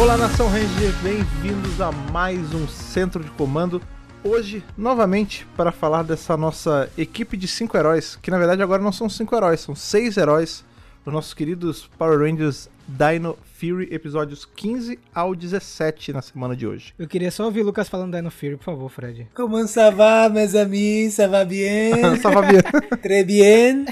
[0.00, 3.82] Olá, Nação Ranger, bem-vindos a mais um Centro de Comando.
[4.22, 8.92] Hoje, novamente, para falar dessa nossa equipe de cinco heróis, que na verdade agora não
[8.92, 10.64] são cinco heróis, são seis heróis,
[11.04, 16.94] os nossos queridos Power Rangers Dino Fury, episódios 15 ao 17 na semana de hoje.
[16.96, 19.26] Eu queria só ouvir o Lucas falando Dino Fury, por favor, Fred.
[19.34, 21.12] Comment ça va, mes amis?
[21.14, 21.90] Ça va bien?
[22.22, 22.62] Só Fabiano.
[23.02, 23.84] Très bien?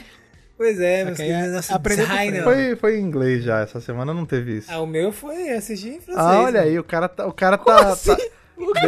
[0.56, 2.42] Pois é, meus queridos, nosso aprendeu o designer.
[2.44, 4.68] Foi, foi em inglês já, essa semana não teve isso.
[4.70, 6.26] Ah, o meu foi assistir em francês.
[6.26, 6.68] Ah, olha né?
[6.68, 7.26] aí, o cara tá.
[7.26, 8.16] O cara tá, tá-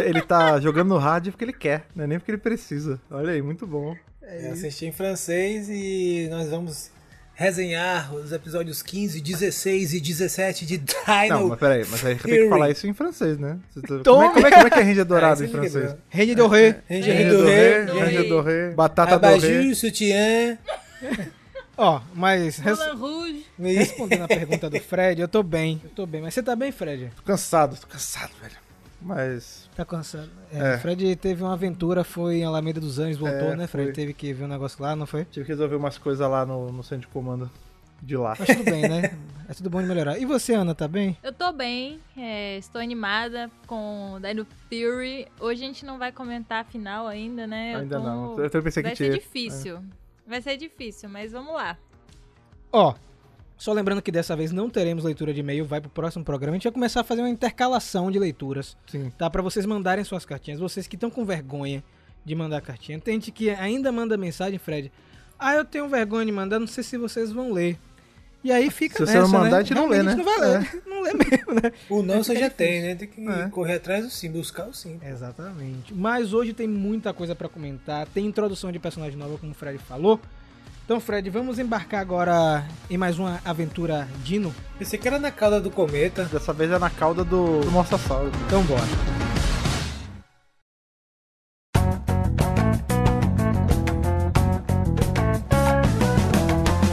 [0.03, 2.99] Ele tá jogando no rádio porque ele quer, não é nem porque ele precisa.
[3.11, 3.95] Olha aí, muito bom.
[4.41, 6.89] Eu assisti em francês e nós vamos
[7.35, 10.99] resenhar os episódios 15, 16 e 17 de Dino.
[11.29, 13.57] Não, mas peraí, mas aí tem que falar isso em francês, né?
[13.75, 14.03] Tá-!
[14.03, 15.73] Como é, como é- como é que é Ranger Dourado Ah, em é francês?
[15.75, 15.97] legal.
[16.09, 16.75] Rede do Rei.
[16.89, 19.73] Ranger Ranger do Rei, Doré, Ranger Doré, Batata Abajur, Doré.
[19.75, 20.57] sutiã.
[21.81, 22.77] Ó, mas res-
[23.57, 25.79] respondendo a pergunta do Fred, eu tô bem.
[25.83, 26.21] Eu tô bem.
[26.21, 27.09] Mas você tá bem, Fred?
[27.15, 28.55] Tô cansado, tô cansado, velho.
[29.01, 29.69] Mas.
[29.75, 30.29] Tá cansado.
[30.51, 30.77] É, É.
[30.77, 33.87] Fred teve uma aventura, foi em Alameda dos Anjos, voltou, É, né, Fred?
[33.87, 33.93] foi.
[33.93, 35.23] Teve que ver um negócio lá, não foi?
[35.25, 37.49] Tive que resolver umas coisas lá no, no centro de comando
[38.01, 38.35] de lá.
[38.37, 39.17] Mas tudo bem, né?
[39.47, 40.17] É tudo bom de melhorar.
[40.19, 41.17] E você, Ana, tá bem?
[41.23, 45.27] Eu tô bem, é, estou animada com Dino Fury.
[45.39, 47.75] Hoje a gente não vai comentar a final ainda, né?
[47.75, 48.37] Eu Ainda tô- não.
[48.39, 49.17] Eu também pensei Vai que ser tinha.
[49.19, 49.79] difícil.
[50.29, 51.75] Vai ser difícil, mas vamos lá.
[52.71, 52.93] Ó,
[53.57, 56.53] só lembrando que dessa vez não teremos leitura de e-mail, vai pro próximo programa.
[56.53, 58.77] A gente vai começar a fazer uma intercalação de leituras.
[58.85, 59.09] Sim.
[59.17, 59.27] tá?
[59.27, 60.59] Pra vocês mandarem suas cartinhas.
[60.59, 61.83] Vocês que estão com vergonha
[62.23, 62.99] de mandar cartinha.
[62.99, 64.91] Tem gente que ainda manda mensagem, Fred.
[65.39, 67.79] Ah, eu tenho vergonha de mandar, não sei se vocês vão ler.
[68.43, 69.57] E aí fica Se você nessa, não mandar, né?
[69.57, 70.15] a gente não lê, né?
[70.15, 70.81] não vai ler.
[70.87, 71.71] Não lê mesmo, né?
[71.89, 72.95] O não você já tem, né?
[72.95, 73.47] Tem que É.
[73.49, 74.99] correr atrás do sim, buscar o sim.
[75.01, 75.93] Exatamente.
[75.93, 78.05] Mas hoje tem muita coisa pra comentar.
[78.07, 80.19] Tem introdução de personagem nova, como o Fred falou.
[80.83, 84.53] Então, Fred, vamos embarcar agora em mais uma aventura Dino.
[84.77, 86.25] Pensei que era na cauda do cometa.
[86.25, 88.31] Dessa vez é na cauda do, do Mossassauro.
[88.47, 88.81] Então, bora.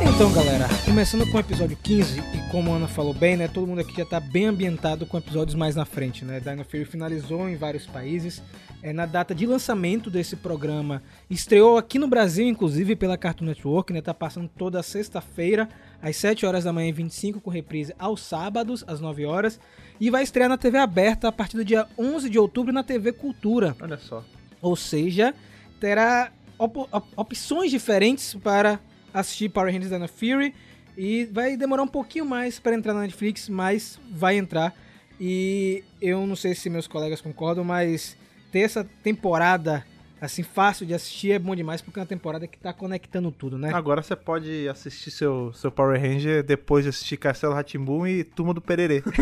[0.03, 3.67] Então, galera, começando com o episódio 15, e como a Ana falou bem, né, todo
[3.67, 6.41] mundo aqui já tá bem ambientado com episódios mais na frente, né?
[6.41, 8.43] Dino Fury finalizou em vários países.
[8.83, 13.93] É, na data de lançamento desse programa, estreou aqui no Brasil, inclusive, pela Cartoon Network,
[13.93, 14.01] né?
[14.01, 15.69] Tá passando toda sexta-feira,
[16.01, 19.61] às 7 horas da manhã e 25, com reprise aos sábados, às 9 horas.
[20.01, 23.13] E vai estrear na TV aberta a partir do dia 11 de outubro na TV
[23.13, 23.77] Cultura.
[23.83, 24.25] Olha só.
[24.63, 25.35] Ou seja,
[25.79, 28.81] terá op- op- opções diferentes para
[29.13, 30.55] assistir Power Rangers Dino Fury.
[30.97, 34.75] E vai demorar um pouquinho mais para entrar na Netflix, mas vai entrar.
[35.21, 38.17] E eu não sei se meus colegas concordam, mas
[38.51, 39.85] ter essa temporada
[40.21, 43.59] assim fácil de assistir é bom demais, porque é uma temporada que tá conectando tudo,
[43.59, 43.71] né?
[43.73, 48.55] Agora você pode assistir seu, seu Power Ranger depois de assistir Castelo Ratimbum e Turma
[48.55, 49.03] do Pererê.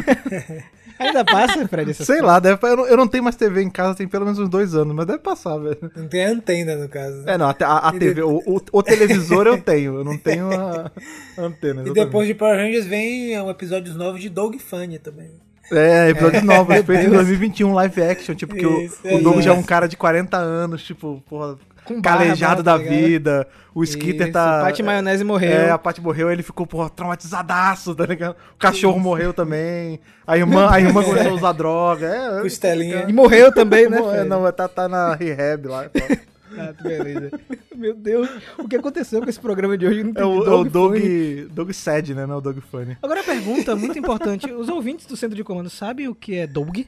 [0.99, 3.71] Ainda passa, Fred, essas Sei lá, deve, eu, não, eu não tenho mais TV em
[3.71, 5.79] casa, tem pelo menos uns dois anos, mas deve passar, velho.
[5.97, 7.23] Não tem antena, no caso.
[7.27, 10.49] É, não, a, a- a TV, o, o- o televisor eu tenho, eu não tenho
[10.53, 10.91] a,
[11.37, 11.81] a antena.
[11.81, 11.95] E exatamente.
[11.95, 15.31] depois de Power Rangers vem um episódios novos de Dog Funny também.
[15.73, 17.15] É, episódio novo, Meu feito em Deus.
[17.27, 20.37] 2021, live action, tipo, que o, Isso, o Doug já é um cara de 40
[20.37, 22.97] anos, tipo, porra, Com barba, calejado tá da ligado?
[22.97, 24.61] vida, o Skitter Isso, tá...
[24.63, 25.51] Pate Maionese morreu.
[25.53, 28.37] É, a Paty morreu, ele ficou, porra, traumatizadaço, tá ligado?
[28.55, 32.39] O cachorro morreu também, a irmã, a irmã começou a usar droga, é...
[32.39, 33.05] é Costelinha.
[33.09, 33.99] E morreu também, né?
[33.99, 34.29] Não, é, Fred?
[34.29, 35.85] não, tá, tá na rehab lá.
[35.89, 36.01] tá.
[36.57, 37.33] Ah, beleza.
[37.75, 40.05] Meu Deus, o que aconteceu com esse programa de hoje?
[40.05, 40.69] Não É o, entendi.
[40.69, 41.45] é Funny.
[41.47, 42.27] Doug Sad, né?
[42.27, 42.97] Não é o Doug Funny.
[43.03, 46.47] Agora a pergunta muito importante: os ouvintes do centro de comando sabem o que é
[46.47, 46.79] Doug?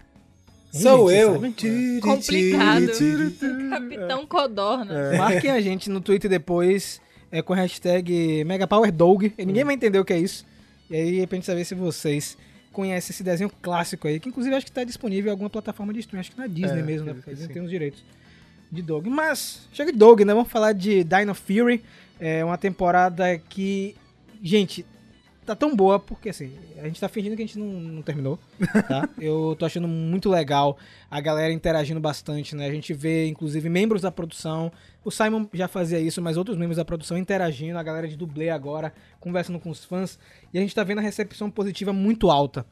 [0.82, 1.32] Sou gente, eu.
[1.34, 2.00] sabem?
[2.00, 2.87] Complicado.
[2.92, 3.69] Tiri, tiri.
[3.70, 4.94] Capitão Codorna.
[5.14, 5.19] É.
[5.19, 7.00] Marquem a gente no Twitter depois
[7.31, 9.32] é, com a hashtag MegaPowerDog.
[9.37, 10.44] E ninguém vai entender o que é isso.
[10.91, 12.37] E aí, pra gente saber se vocês
[12.72, 16.00] conhecem esse desenho clássico aí, que inclusive acho que tá disponível em alguma plataforma de
[16.00, 17.14] streaming, acho que na Disney É, mesmo, né?
[17.14, 17.54] Porque que eles não sim.
[17.54, 18.04] têm os direitos
[18.70, 19.08] de Dog.
[19.08, 20.34] Mas, chega de Dog, né?
[20.34, 21.82] Vamos falar de Dino Fury.
[22.20, 23.94] É uma temporada que,
[24.43, 24.84] gente,
[25.46, 28.38] tá tão boa porque assim, a gente tá fingindo que a gente não, não terminou,
[28.88, 29.08] tá?
[29.19, 30.76] Eu tô achando muito legal
[31.10, 32.66] a galera interagindo bastante, né?
[32.66, 34.72] A gente vê, inclusive, membros da produção.
[35.04, 38.50] O Simon já fazia isso, mas outros membros da produção interagindo, a galera de dublê
[38.50, 40.19] agora, conversando com os fãs.
[40.52, 42.66] E a gente tá vendo a recepção positiva muito alta,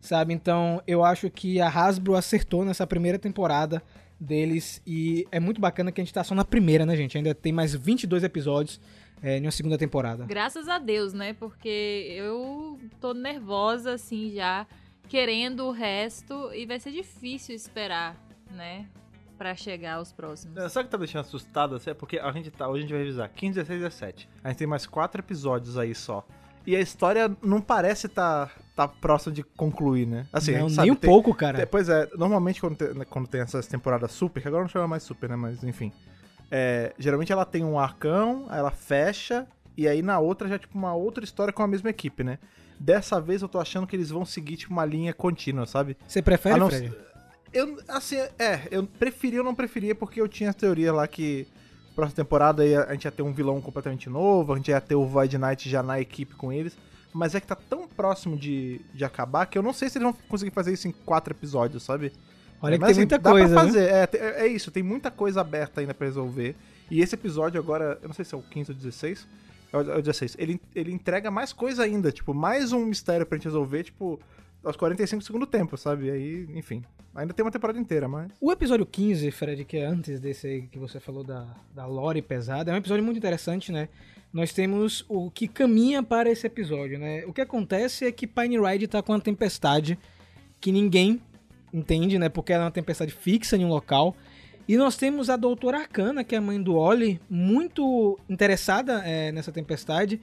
[0.00, 0.32] sabe?
[0.32, 3.82] Então, eu acho que a Hasbro acertou nessa primeira temporada
[4.20, 4.82] deles.
[4.86, 7.16] E é muito bacana que a gente tá só na primeira, né, gente?
[7.16, 8.80] Ainda tem mais 22 episódios
[9.22, 10.24] é, em uma segunda temporada.
[10.24, 11.32] Graças a Deus, né?
[11.34, 14.66] Porque eu tô nervosa, assim, já,
[15.08, 16.50] querendo o resto.
[16.54, 18.16] E vai ser difícil esperar,
[18.50, 18.86] né?
[19.36, 20.56] Pra chegar aos próximos.
[20.56, 21.74] É, Sabe o que tá deixando assustado?
[21.76, 21.90] assim?
[21.90, 22.68] É porque a gente tá.
[22.68, 24.28] Hoje a gente vai revisar 15, 16 17.
[24.44, 26.26] A gente tem mais quatro episódios aí só.
[26.66, 30.26] E a história não parece tá, tá próximo de concluir, né?
[30.30, 31.62] Assim, não, gente nem sabe, um tem- pouco, cara.
[31.62, 34.86] É, Pois é, normalmente quando tem, quando tem essas temporadas super, que agora não chama
[34.86, 35.36] mais super, né?
[35.36, 35.90] Mas enfim.
[36.50, 40.76] É, geralmente ela tem um arcão, ela fecha, e aí na outra já é tipo
[40.76, 42.38] uma outra história com a mesma equipe, né?
[42.78, 45.96] Dessa vez eu tô achando que eles vão seguir tipo uma linha contínua, sabe?
[46.06, 46.92] Você prefere, não, Fred?
[47.52, 51.46] Eu, assim, é, eu preferia ou não preferia porque eu tinha a teoria lá que
[51.94, 55.06] próxima temporada a gente ia ter um vilão completamente novo, a gente ia ter o
[55.06, 56.76] Void Knight já na equipe com eles.
[57.12, 60.04] Mas é que tá tão próximo de, de acabar que eu não sei se eles
[60.04, 62.12] vão conseguir fazer isso em quatro episódios, sabe?
[62.62, 63.88] Olha É, que mas, tem assim, muita coisa, fazer.
[63.88, 66.54] É, te- é isso, tem muita coisa aberta ainda pra resolver.
[66.90, 69.26] E esse episódio agora, eu não sei se é o 15 ou 16.
[69.72, 70.36] É o é o 16.
[70.38, 74.18] Ele, ele entrega mais coisa ainda, tipo, mais um mistério pra gente resolver, tipo,
[74.64, 76.06] aos 45 do segundo tempo, sabe?
[76.06, 76.82] E aí, enfim.
[77.14, 78.30] Ainda tem uma temporada inteira, mas.
[78.40, 82.20] O episódio 15, Fred, que é antes desse aí que você falou da, da lore
[82.22, 83.88] pesada, é um episódio muito interessante, né?
[84.32, 87.24] Nós temos o que caminha para esse episódio, né?
[87.26, 89.98] O que acontece é que Pine Ride tá com uma tempestade
[90.60, 91.20] que ninguém
[91.72, 92.28] entende, né?
[92.28, 94.14] Porque ela é uma tempestade fixa em um local.
[94.68, 99.32] E nós temos a Doutora Arcana, que é a mãe do Oli, muito interessada é,
[99.32, 100.20] nessa tempestade,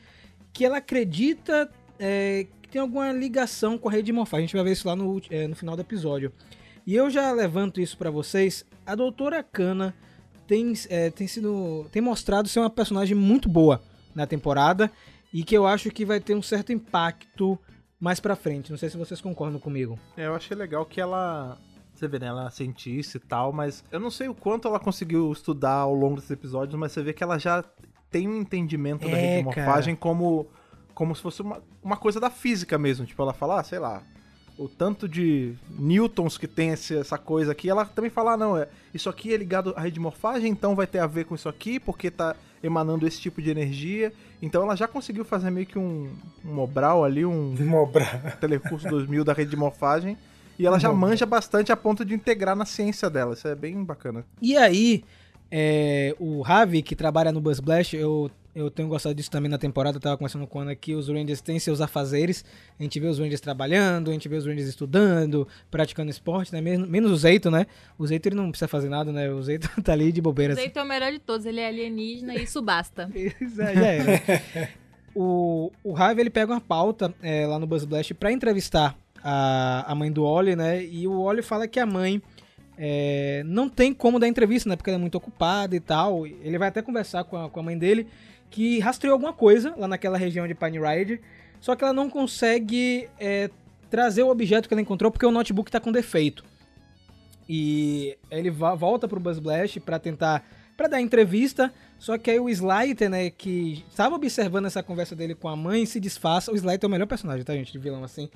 [0.54, 4.46] que ela acredita é, que tem alguma ligação com a rede de morfagem.
[4.46, 6.32] A gente vai ver isso lá no, é, no final do episódio.
[6.86, 8.66] E eu já levanto isso pra vocês.
[8.86, 9.94] A Doutora Kana
[10.48, 11.86] tem, é, tem sido.
[11.92, 13.82] tem mostrado ser uma personagem muito boa
[14.16, 14.90] na temporada.
[15.34, 17.60] E que eu acho que vai ter um certo impacto
[18.00, 18.72] mais pra frente.
[18.72, 19.98] Não sei se vocês concordam comigo.
[20.16, 21.58] É, eu achei legal que ela.
[21.94, 22.28] Você vê, né?
[22.28, 25.94] Ela é cientista e tal, mas eu não sei o quanto ela conseguiu estudar ao
[25.96, 27.64] longo desses episódios, mas você vê que ela já
[28.12, 30.48] tem um entendimento da É, rede de morfagem como,
[30.94, 33.06] como se fosse uma, uma coisa da física mesmo.
[33.06, 34.04] Tipo, ela fala, ah, sei lá,
[34.60, 38.56] o tanto de newtons que tem esse- essa coisa aqui, ela também fala, ah, não,
[38.56, 41.34] é, isso aqui é ligado à rede de morfagem, então vai ter a ver com
[41.34, 44.12] isso aqui, porque tá emanando esse tipo de energia.
[44.42, 46.12] Então ela já conseguiu fazer meio que um,
[46.46, 47.56] um Mobral ali, um.
[48.40, 50.18] Telecurso 2000 da rede de morfagem.
[50.60, 53.34] E ela já manja bastante a ponto de integrar na ciência dela.
[53.34, 54.26] Isso é bem bacana.
[54.42, 55.04] E aí,
[55.52, 59.58] é, o Ravi, que trabalha no Buzz Blast, eu, eu tenho gostado disso também na
[59.60, 59.98] temporada.
[59.98, 60.96] Eu tava conversando com o Ana aqui.
[60.96, 62.44] Os Rangers têm seus afazeres.
[62.80, 66.60] A gente vê os Rangers trabalhando, a gente vê os Rangers estudando, praticando esporte, né?
[66.60, 67.68] Menos, menos o Zeito, né?
[68.00, 69.30] O Zeito ele não precisa fazer nada, né?
[69.30, 70.54] O Zeito tá ali de bobeira.
[70.54, 73.12] O Zeito é o melhor de todos, ele é alienígena e isso basta.
[73.56, 74.42] Já era.
[75.14, 79.86] o, o Ravi, ele pega uma pauta é, lá no Buzz Blast pra entrevistar a,
[79.92, 80.84] a mãe do Oli, né?
[80.84, 82.22] E o Oli fala que a mãe
[82.78, 84.76] é, não tem como dar entrevista, né?
[84.76, 86.28] Porque ela é muito ocupada e tal.
[86.28, 88.08] Ele vai até conversar com a, com a mãe dele,
[88.50, 91.20] que rastreou alguma coisa lá naquela região de Pine Ride,
[91.60, 93.50] só que ela não consegue é,
[93.90, 96.44] trazer o objeto que ela encontrou porque o notebook tá com defeito.
[97.50, 100.44] E ele volta pro Buzz Blast pra tentar
[100.76, 105.34] para dar entrevista, só que aí o Slyter, né, que estava observando essa conversa dele
[105.34, 106.52] com a mãe, se disfarça.
[106.52, 108.30] O Slyter é o melhor personagem, tá, gente, de vilão assim.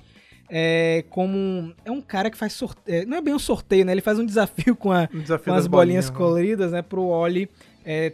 [0.50, 3.92] É como um- é um cara que faz sorteio, não é bem um sorteio, né?
[3.92, 6.16] Ele faz um desafio com a Um desafio com as bolinhas né?
[6.16, 7.48] coloridas, né, pro Oli
[7.84, 8.12] é,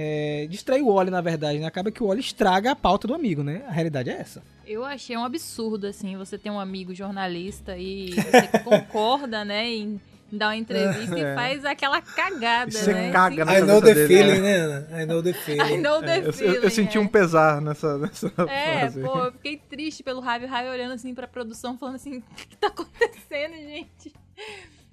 [0.00, 1.66] é, distrair o Oli, na verdade, né?
[1.66, 3.64] Acaba que o Oli estraga a pauta do amigo, né?
[3.66, 4.40] A realidade é essa.
[4.66, 10.00] Eu achei um absurdo, assim, você ter um amigo jornalista e você concorda, né, em
[10.30, 11.32] dar uma entrevista É.
[11.32, 13.10] e faz aquela cagada, você né?
[13.10, 15.02] caga na I know the dele, feeling, né, Ana?
[15.02, 15.78] I know the I feeling.
[15.78, 17.00] know the É, eu, eu- feeling, eu senti é.
[17.00, 19.00] um pesar nessa, nessa É, frase.
[19.00, 22.22] pô, eu fiquei triste pelo Ravi, o Ravi olhando assim pra produção, falando assim, o
[22.36, 24.12] que tá acontecendo, gente?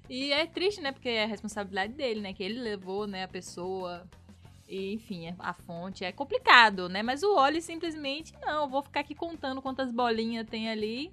[0.08, 3.28] E é triste, né, porque é a responsabilidade dele, né, que ele levou, né, a
[3.28, 4.04] pessoa,
[4.68, 9.00] e enfim, a fonte, é complicado, né, mas o Oli simplesmente, não, eu vou ficar
[9.00, 11.10] aqui contando quantas bolinhas tem ali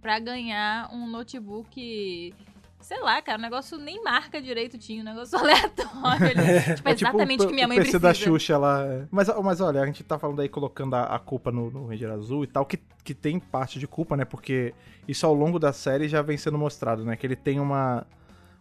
[0.00, 2.34] pra ganhar um notebook...
[2.80, 5.90] Sei lá, cara, o negócio nem marca direito tinha, um negócio aleatório.
[6.04, 6.74] ali.
[6.76, 7.98] tipo, É tipo exatamente o que minha mãe PC precisa.
[7.98, 8.84] da Xuxa lá.
[8.84, 9.06] é.
[9.10, 12.10] Mas, mas olha, a gente tá falando aí colocando a, a culpa no, no Ranger
[12.10, 14.26] Azul e tal, que, que tem parte de culpa, né?
[14.26, 14.74] Porque
[15.08, 17.16] isso ao longo da série já vem sendo mostrado, né?
[17.16, 18.06] Que ele tem uma,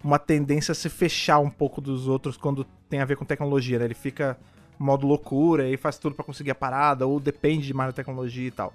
[0.04, 3.80] uma tendência a se fechar um pouco dos outros quando tem a ver com tecnologia,
[3.80, 3.86] né?
[3.86, 4.38] Ele fica
[4.78, 8.48] modo loucura e faz tudo pra conseguir a parada, ou depende de mais da tecnologia
[8.48, 8.74] e tal.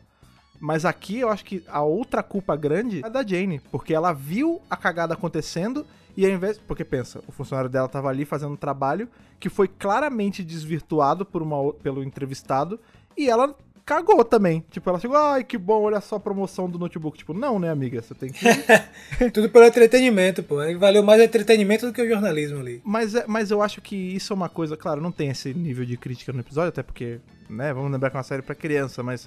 [0.60, 4.60] Mas aqui eu acho que a outra culpa grande é da Jane, porque ela viu
[4.68, 6.58] a cagada acontecendo e ao invés.
[6.58, 9.08] Porque pensa, o funcionário dela tava ali fazendo um trabalho
[9.38, 12.80] que foi claramente desvirtuado por uma, pelo entrevistado
[13.16, 13.54] e ela
[13.88, 14.62] cagou também.
[14.70, 17.16] Tipo, ela chegou, ai que bom, olha só a promoção do notebook.
[17.16, 18.02] Tipo, não, né, amiga?
[18.02, 18.44] Você tem que.
[19.32, 20.56] Tudo pelo entretenimento, pô.
[20.78, 22.82] Valeu mais o entretenimento do que o jornalismo ali.
[22.84, 25.86] Mas, é- mas eu acho que isso é uma coisa, claro, não tem esse nível
[25.86, 27.18] de crítica no episódio, até porque,
[27.48, 29.26] né, vamos lembrar que é uma série pra criança, mas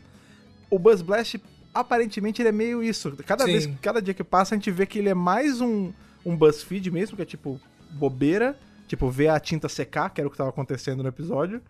[0.70, 1.42] o Buzz Blast,
[1.74, 3.12] aparentemente, ele é meio isso.
[3.26, 3.52] Cada Sim.
[3.54, 5.92] vez, cada dia que passa, a gente vê que ele é mais um,
[6.24, 8.56] um BuzzFeed mesmo, que é tipo bobeira,
[8.88, 11.62] tipo ver a tinta secar, que era o que tava acontecendo no episódio,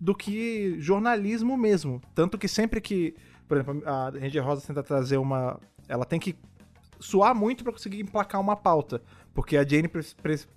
[0.00, 2.00] do que jornalismo mesmo.
[2.14, 3.14] Tanto que sempre que,
[3.46, 5.58] por exemplo, a Ranger Rosa tenta trazer uma.
[5.88, 6.36] Ela tem que
[7.00, 9.02] suar muito pra conseguir emplacar uma pauta.
[9.34, 9.88] Porque a Jane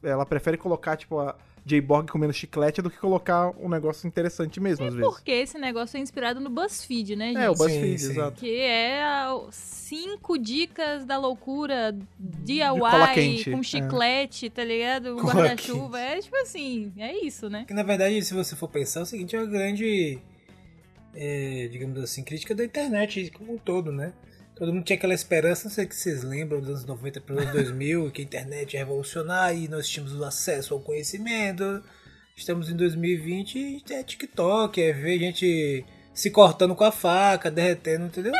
[0.02, 4.86] ela prefere colocar, tipo, a J-Borg comendo chiclete do que colocar um negócio interessante mesmo,
[4.86, 5.10] às vezes.
[5.10, 7.38] Porque esse negócio é inspirado no BuzzFeed, né, gente?
[7.38, 8.12] É, o BuzzFeed, Sim, sim.
[8.12, 8.40] exato.
[8.40, 9.02] Que é
[9.52, 13.54] cinco dicas da loucura DIY quente, é.
[13.54, 15.18] com chiclete, tá ligado?
[15.18, 16.00] Um guarda-chuva.
[16.00, 17.66] É tipo assim, é isso, né?
[17.68, 20.20] Que na verdade, se você for pensar, é o seguinte é uma grande,
[21.14, 24.14] é, digamos assim, crítica da internet como um todo, né?
[24.62, 27.42] Todo mundo tinha aquela esperança, não sei se vocês lembram, dos anos 90 para os
[27.42, 31.84] anos 2000, que a internet ia revolucionar e nós tínhamos o acesso ao conhecimento.
[32.36, 38.06] Estamos em 2020 e é TikTok, é ver gente se cortando com a faca, derretendo,
[38.06, 38.34] entendeu?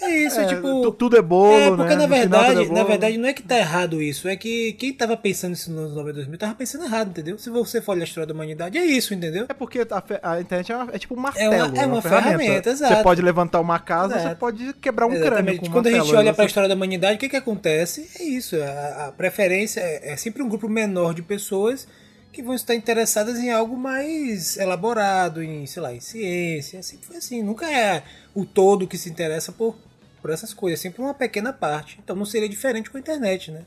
[0.00, 0.82] É isso, é, É, tipo...
[0.82, 1.76] tu- tudo é bolo, É, né?
[1.76, 4.28] porque na No final tudo verdade, é na verdade não é que tá errado isso,
[4.28, 7.36] é que quem tava pensando isso nos anos 90 2000 tava pensando errado, entendeu?
[7.36, 9.46] Se você for olhar a história da humanidade, é isso, entendeu?
[9.48, 11.52] É porque a, a internet é, uma- é tipo um martelo.
[11.52, 13.02] É uma- é uma ferramenta, Você exato.
[13.02, 14.28] pode levantar uma casa, Exato.
[14.28, 15.60] você pode quebrar um crânio Exatamente.
[15.60, 16.32] com um Quando a gente olha né?
[16.32, 18.08] para a Você- história da humanidade, o que que acontece?
[18.20, 21.88] É isso, a, a preferência é, é sempre um grupo menor de pessoas
[22.32, 27.16] que vão estar interessadas em algo mais elaborado, em, sei lá, em ciência, sempre foi
[27.16, 29.74] assim, nunca é o todo que se interessa por,
[30.20, 31.98] por essas coisas, é sempre uma pequena parte.
[32.02, 33.64] Então não seria diferente com a internet, né?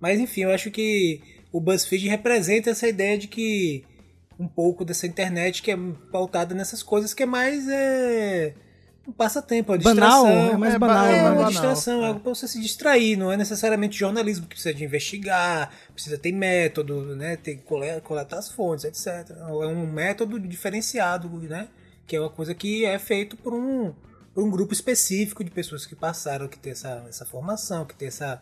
[0.00, 1.20] Mas enfim, eu acho que
[1.52, 3.84] o BuzzFeed representa essa ideia de que
[4.38, 5.76] um pouco dessa internet que é
[6.10, 8.54] pautada nessas coisas que é mais é,
[9.06, 10.54] um passatempo, é uma Banal, distração.
[10.54, 11.06] é mais É banal.
[11.06, 11.22] É né?
[11.22, 12.08] uma banal, distração, é é.
[12.08, 16.32] algo pra você se distrair, não é necessariamente jornalismo que precisa de investigar, precisa ter
[16.32, 17.56] método, né, ter
[18.02, 19.30] coletar as fontes, etc.
[19.38, 21.68] É um método diferenciado, né,
[22.06, 23.92] que é uma coisa que é feito por um,
[24.36, 28.40] um grupo específico de pessoas que passaram, que tem essa, essa formação, que tem essa,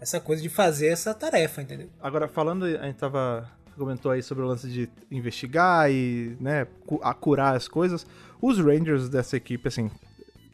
[0.00, 1.88] essa coisa de fazer essa tarefa, entendeu?
[2.00, 3.50] Agora, falando, a gente tava.
[3.76, 8.06] comentou aí sobre o lance de investigar e, né, cu- a curar as coisas.
[8.40, 9.90] Os Rangers dessa equipe, assim,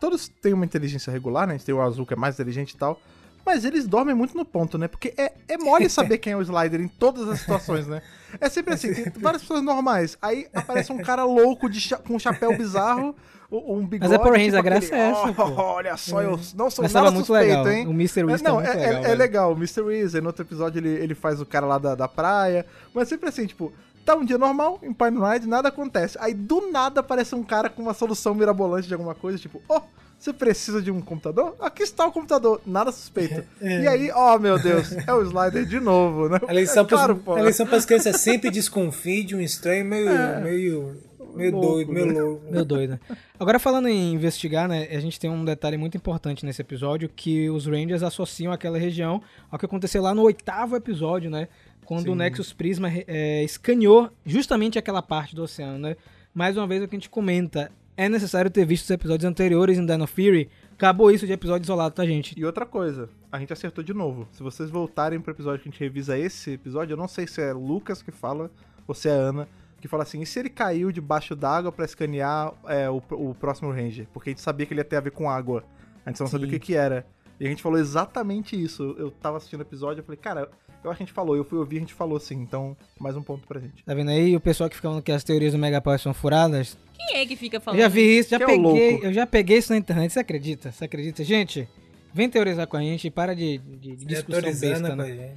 [0.01, 1.55] todos têm uma inteligência regular, né?
[1.55, 3.01] A gente tem o Azul que é mais inteligente e tal.
[3.45, 4.89] Mas eles dormem muito no ponto, né?
[4.89, 8.01] Porque é, é mole saber quem é o Slider em todas as situações, né?
[8.41, 10.17] É sempre assim, tem várias pessoas normais.
[10.21, 13.15] Aí aparece um cara louco de cha- com um chapéu bizarro,
[13.53, 14.11] um bigode.
[14.11, 16.83] Mas é Power Rangers, a graça é essa, "Oh, pô." Olha só, eu não sou
[16.83, 17.71] Mas nada muito suspeito, legal.
[17.71, 17.87] hein?
[17.87, 18.21] O Mr.
[18.21, 18.83] É, Whis não, é, é- legal.
[18.93, 19.19] é velho.
[19.19, 19.53] legal.
[19.53, 19.83] O Mr.
[19.85, 22.67] Reese, no outro episódio, ele, ele faz o cara lá da, da praia.
[22.93, 23.73] Mas sempre assim, tipo,
[24.05, 26.19] tá um dia normal, em Pine Ride, nada acontece.
[26.21, 29.81] Aí do nada aparece um cara com uma solução mirabolante de alguma coisa, tipo, ó,
[30.25, 31.55] você precisa de um computador?
[31.61, 33.45] Aqui está o computador, nada suspeito.
[33.61, 36.39] E aí, ó, meu Deus, é o Slider de novo, né?
[36.49, 37.35] A lição, é claro, pras, pô.
[37.35, 40.09] a lição pras crianças é sempre desconfie de um estranho meio,
[40.43, 40.97] meio,
[41.35, 42.23] meio Louco, doido, meio né?
[42.23, 42.51] louco.
[42.51, 42.99] Meu doido.
[43.39, 47.51] Agora falando em investigar, né, a gente tem um detalhe muito importante nesse episódio que
[47.51, 51.49] os Rangers associam aquela região ao que aconteceu lá no oitavo episódio, né,
[51.85, 55.97] quando o Nexus Prisma é, escaneou justamente aquela parte do oceano, né.
[56.33, 59.79] Mais uma vez o que a gente comenta, é necessário ter visto os episódios anteriores
[59.79, 60.51] em Dino Fury.
[60.73, 62.39] Acabou isso de episódio isolado, tá, gente?
[62.39, 64.29] E outra coisa, a gente acertou de novo.
[64.33, 67.41] Se vocês voltarem pro episódio que a gente revisa esse episódio, eu não sei se
[67.41, 68.51] é Lucas que fala
[68.87, 69.49] ou se é Ana
[69.85, 73.71] que fala assim: e se ele caiu debaixo d'água pra escanear é, o, o próximo
[73.71, 74.09] Ranger?
[74.15, 75.63] Porque a gente sabia que ele ia ter a ver com água.
[76.07, 77.07] A gente só não sabia o que, que era.
[77.39, 78.95] E a gente falou exatamente isso.
[78.99, 80.51] Eu tava assistindo o episódio eu falei, cara,
[80.85, 81.37] eu acho que a gente falou.
[81.37, 82.35] Eu fui ouvir, a gente falou assim.
[82.35, 83.83] Então, mais um ponto pra gente.
[83.85, 86.77] Tá vendo aí o pessoal que fica falando que as teorias do Megapower são furadas?
[86.97, 87.81] Quem é que fica Eu falando?
[87.81, 89.07] já vi isso, já Que é peguei, louco.
[89.07, 90.71] eu já peguei isso na internet, você acredita?
[90.71, 91.25] Você acredita?
[91.25, 91.69] Gente,
[92.13, 95.31] vem teorizar com a gente e para de, de, de discussão besta, né?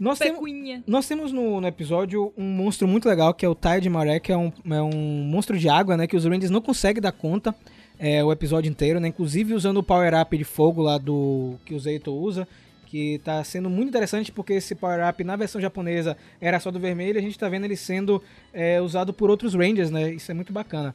[0.00, 0.40] Nós temos,
[0.86, 4.32] nós temos no, no episódio um monstro muito legal, que é o Tide Maré, que
[4.32, 4.90] é um, é um
[5.24, 6.06] monstro de água, né?
[6.06, 7.54] Que os Rangers não conseguem dar conta
[7.98, 9.08] é, o episódio inteiro, né?
[9.08, 12.48] Inclusive usando o Power Up de fogo lá do que o Zeito usa.
[12.92, 16.78] Que tá sendo muito interessante porque esse Power Up na versão japonesa era só do
[16.78, 18.22] vermelho, a gente tá vendo ele sendo
[18.52, 20.12] é, usado por outros Rangers, né?
[20.12, 20.94] Isso é muito bacana.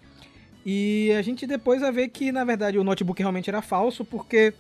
[0.64, 4.54] E a gente depois vai ver que, na verdade, o notebook realmente era falso, porque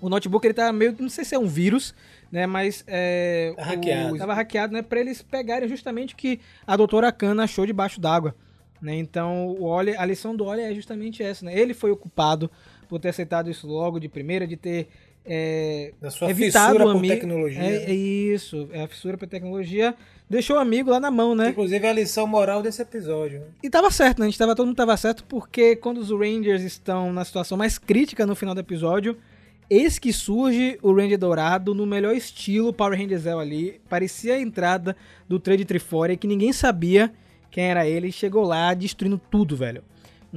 [0.00, 1.94] o notebook ele tá meio não sei se é um vírus,
[2.32, 4.14] né, mas é, Tá hackeado.
[4.16, 8.00] o, tava hackeado, né, para eles pegarem justamente o que a doutora Kana achou debaixo
[8.00, 8.34] d'água,
[8.82, 8.96] né?
[8.96, 11.56] Então, o Oli, a lição do Oli é justamente essa, né?
[11.56, 12.50] Ele foi o culpado
[12.88, 14.88] por ter aceitado isso logo de primeira, de ter
[15.26, 17.14] é, Da sua evitado fissura o amigo.
[17.14, 17.60] tecnologia.
[17.62, 19.94] É, é isso, é a fissura por tecnologia.
[20.28, 21.50] Deixou o amigo lá na mão, né?
[21.50, 23.40] Inclusive é a lição moral desse episódio.
[23.40, 23.46] né?
[23.62, 24.26] E tava certo, né?
[24.26, 27.78] A gente tava, todo mundo tava certo, porque quando os Rangers estão na situação mais
[27.78, 29.16] crítica no final do episódio,
[29.70, 33.80] eis que surge o Ranger Dourado no melhor estilo Power Ranger Zell ali.
[33.88, 34.96] Parecia a entrada
[35.28, 37.12] do Trade Triforia, que ninguém sabia
[37.50, 39.82] quem era ele, e chegou lá destruindo tudo, velho.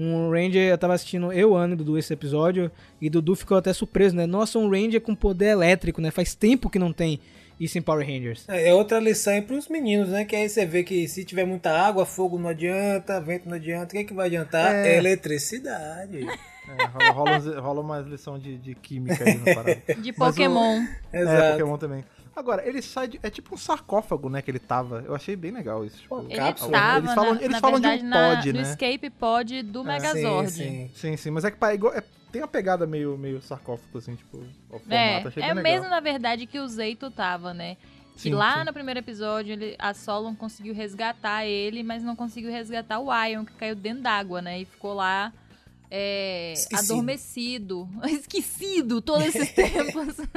[0.02, 3.74] Um Ranger, eu tava assistindo eu, Ana e Dudu esse episódio, e Dudu ficou até
[3.74, 4.26] surpreso, né?
[4.26, 6.10] Nossa, um Ranger com poder elétrico, né?
[6.12, 7.20] Faz tempo que não tem
[7.60, 8.46] isso em Power Rangers.
[8.48, 10.24] É é outra lição aí pros meninos, né?
[10.24, 13.88] Que aí você vê que se tiver muita água, fogo não adianta, vento não adianta.
[13.88, 14.74] O que, é que vai adiantar?
[14.74, 14.98] É.
[14.98, 16.26] Eletricidade.
[16.70, 19.82] É, rola, rola, uma lição de, de química aí no parada.
[19.88, 20.84] De Mas o- Pokémon.
[21.12, 21.52] É, Exato.
[21.54, 22.06] Pokémon também.
[22.40, 24.42] Agora, ele sai de, É tipo um sarcófago, né?
[24.42, 25.04] Que ele tava.
[25.06, 25.98] Eu achei bem legal isso.
[26.02, 28.54] Tipo, Ele Cápsula, tava, Eles falam, na, eles na falam verdade, de um na- pod,
[28.54, 28.70] no né?
[28.70, 30.52] escape pod do Megazord.
[30.52, 30.92] Sim, sim.
[30.96, 31.30] Sim, sim.
[31.32, 34.80] Mas é que é igual- é- tem uma pegada meio, meio sarcófago, assim, tipo, o
[34.80, 34.86] formato.
[34.94, 35.64] É, achei é legal.
[35.64, 37.76] mesmo, na verdade, que o Zeito tava, né?
[38.16, 38.66] Que Sim, lá sim.
[38.66, 43.46] no primeiro episódio, ele, a Solon conseguiu resgatar ele, mas não conseguiu resgatar o Ion,
[43.46, 44.60] que caiu dentro d'água, né?
[44.62, 45.32] E ficou lá
[45.90, 47.88] é, adormecido.
[48.08, 50.16] Esquecido todos esses tempos.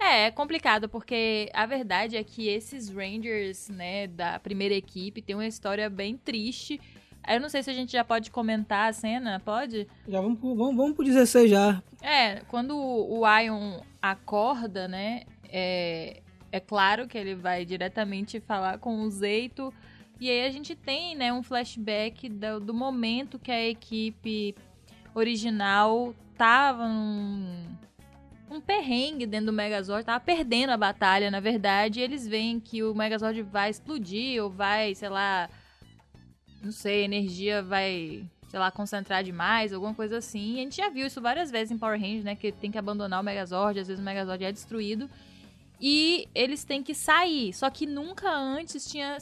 [0.00, 5.34] é, é complicado, porque a verdade é que esses Rangers, né, da primeira equipe, tem
[5.36, 6.80] uma história bem triste.
[7.28, 9.86] Eu não sei se a gente já pode comentar a cena, pode?
[10.08, 11.82] Já vamos, pro- vamos, vamos pro 16 já.
[12.02, 15.24] É, quando o Ion acorda, né?
[15.52, 19.72] É, é claro que ele vai diretamente falar com o Zeito.
[20.18, 24.54] E aí a gente tem, né, um flashback do, do momento que a equipe
[25.14, 27.64] original tava num,
[28.50, 32.00] um perrengue dentro do Megazord, tava perdendo a batalha, na verdade.
[32.00, 35.48] E eles veem que o Megazord vai explodir ou vai, sei lá,
[36.62, 40.56] não sei, energia vai, sei lá, concentrar demais, alguma coisa assim.
[40.56, 42.34] E a gente já viu isso várias vezes em Power Rangers, né?
[42.34, 45.08] Que tem que abandonar o Megazord, às vezes o Megazord é destruído.
[45.80, 47.54] E eles têm que sair.
[47.54, 49.16] Só que nunca antes tinha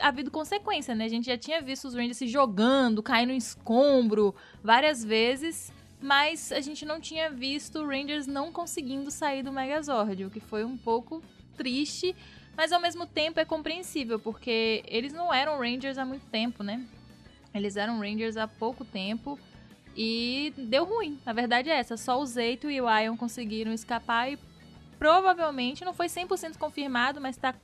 [0.00, 1.04] havido consequência, né?
[1.04, 5.72] A gente já tinha visto os Rangers se jogando, caindo em escombro várias vezes.
[6.04, 10.62] Mas a gente não tinha visto Rangers não conseguindo sair do Megazord, o que foi
[10.62, 11.22] um pouco
[11.56, 12.14] triste,
[12.54, 16.84] mas ao mesmo tempo é compreensível, porque eles não eram Rangers há muito tempo, né?
[17.54, 19.38] Eles eram Rangers há pouco tempo
[19.96, 21.18] e deu ruim.
[21.24, 24.38] A verdade é essa, só o Zeito e o Ion conseguiram escapar e
[24.98, 27.54] provavelmente não foi 100% confirmado, mas tá,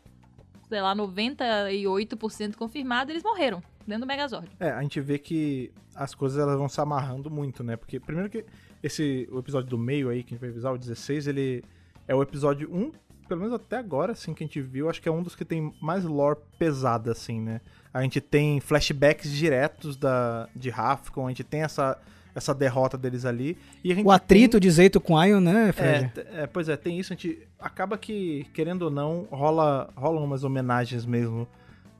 [0.67, 4.49] sei lá, 98% confirmado, eles morreram dentro do Megazord.
[4.59, 7.77] É, a gente vê que as coisas elas vão se amarrando muito, né?
[7.77, 8.45] Porque, primeiro que
[8.83, 11.63] esse o episódio do meio aí, que a gente vai avisar, o 16, ele
[12.09, 12.93] é o episódio 1,
[13.29, 15.45] pelo menos até agora, assim, que a gente viu, acho que é um dos que
[15.45, 17.61] tem mais lore pesada, assim, né?
[17.93, 21.99] A gente tem flashbacks diretos da, de Rafcon, a gente tem essa,
[22.35, 23.57] essa derrota deles ali.
[23.85, 26.09] E a gente O atrito tem- de Zeito com Ion, né, é, Fred?
[26.09, 30.25] t- é, pois é, tem isso, a gente acaba que, querendo ou não, rola, rolam
[30.25, 31.47] umas homenagens mesmo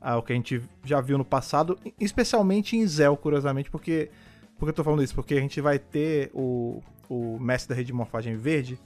[0.01, 4.09] ao que a gente já viu no passado, especialmente em Zell, curiosamente, porque.
[4.57, 5.15] Por que eu tô falando isso?
[5.15, 8.79] Porque a gente vai ter o, o mestre da rede de morfagem verde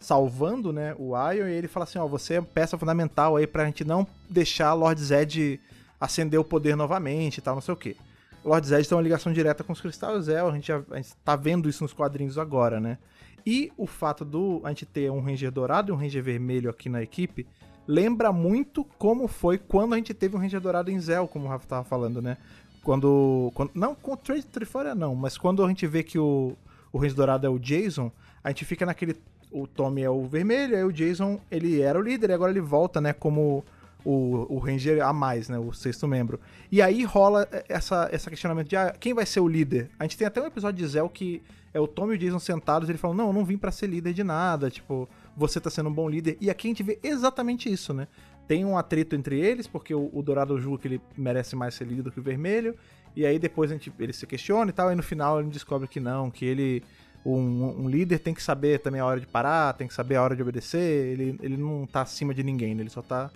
[0.00, 3.66] salvando, né, o Ion, e ele fala assim, ó, você é peça fundamental aí pra
[3.66, 5.60] gente não deixar Lord Zed
[6.00, 7.94] acender o poder novamente e tal, não sei o quê.
[8.42, 11.14] Lord Zed tem uma ligação direta com os cristais Zell, a gente, já, a gente
[11.22, 12.96] tá vendo isso nos quadrinhos agora, né?
[13.44, 16.88] E o fato do a gente ter um Ranger dourado e um Ranger vermelho aqui
[16.88, 17.46] na equipe
[17.90, 21.48] lembra muito como foi quando a gente teve um Ranger dourado em Zell, como o
[21.48, 22.36] Rafa tava falando, né?
[22.84, 23.50] Quando.
[23.54, 26.56] quando não, com o Trade Trifória não, mas quando a gente vê que o,
[26.92, 28.12] o Ranger dourado é o Jason,
[28.44, 29.16] a gente fica naquele.
[29.50, 32.60] O Tommy é o vermelho, aí o Jason ele era o líder e agora ele
[32.60, 33.64] volta, né, como
[34.04, 36.38] o, o Ranger a mais, né, o sexto membro.
[36.70, 39.90] E aí rola essa, essa questionamento de ah, quem vai ser o líder?
[39.98, 41.42] A gente tem até um episódio de Zell que
[41.74, 43.88] é o Tommy e o Jason sentados ele fala, não, eu não vim pra ser
[43.88, 46.36] líder de nada, tipo, você tá sendo um bom líder.
[46.40, 48.08] E aqui a gente vê exatamente isso, né?
[48.46, 51.86] Tem um atrito entre eles, porque o, o Dourado julga que ele merece mais ser
[51.86, 52.74] líder do que o Vermelho,
[53.14, 55.88] e aí depois a gente, ele se questiona e tal, e no final ele descobre
[55.88, 56.82] que não, que ele...
[57.22, 60.22] Um, um líder tem que saber também a hora de parar, tem que saber a
[60.22, 62.82] hora de obedecer, ele, ele não tá acima de ninguém, né?
[62.82, 63.30] ele só tá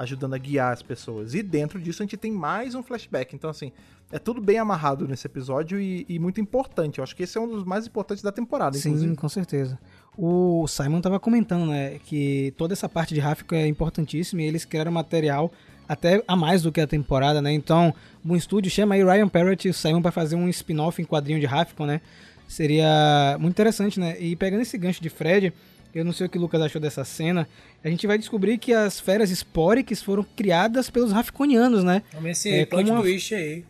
[0.00, 1.34] ajudando a guiar as pessoas.
[1.34, 3.34] E dentro disso a gente tem mais um flashback.
[3.34, 3.70] Então, assim,
[4.10, 6.98] é tudo bem amarrado nesse episódio e, e muito importante.
[6.98, 9.16] Eu acho que esse é um dos mais importantes da temporada, Sim, inclusive.
[9.16, 9.78] com certeza.
[10.22, 14.66] O Simon tava comentando, né, que toda essa parte de Rafco é importantíssima e eles
[14.66, 15.50] criaram material
[15.88, 17.50] até a mais do que a temporada, né?
[17.52, 21.06] Então, um estúdio chama aí Ryan Parrott e o Simon para fazer um spin-off em
[21.06, 22.02] quadrinho de Rafco, né?
[22.46, 24.14] Seria muito interessante, né?
[24.20, 25.52] E pegando esse gancho de Fred,
[25.94, 27.48] eu não sei o que o Lucas achou dessa cena,
[27.82, 32.02] a gente vai descobrir que as feras Sporix foram criadas pelos Rafconianos, né?
[32.12, 33.64] Vamos esse É, plot uma- twist aí.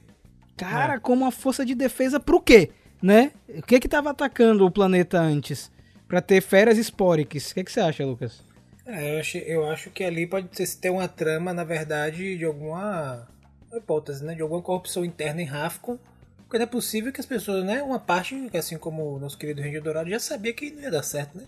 [0.57, 2.71] Cara, como uma força de defesa pro quê?
[3.01, 3.31] Né?
[3.57, 5.71] O que que tava atacando o planeta antes?
[6.11, 7.53] Pra ter feras Sporix.
[7.53, 8.43] O que que você acha, Lucas?
[8.85, 12.45] É, eu, acho, eu acho que ali pode ter, ter uma trama, na verdade, de
[12.45, 13.29] alguma
[13.73, 14.35] hipótese, né?
[14.35, 15.97] De alguma corrupção interna em Rafcon.
[16.39, 17.81] Porque não é possível que as pessoas, né?
[17.81, 21.05] Uma parte, assim como o nosso querido Ranger Dourado, já sabia que não ia dar
[21.05, 21.45] certo, né?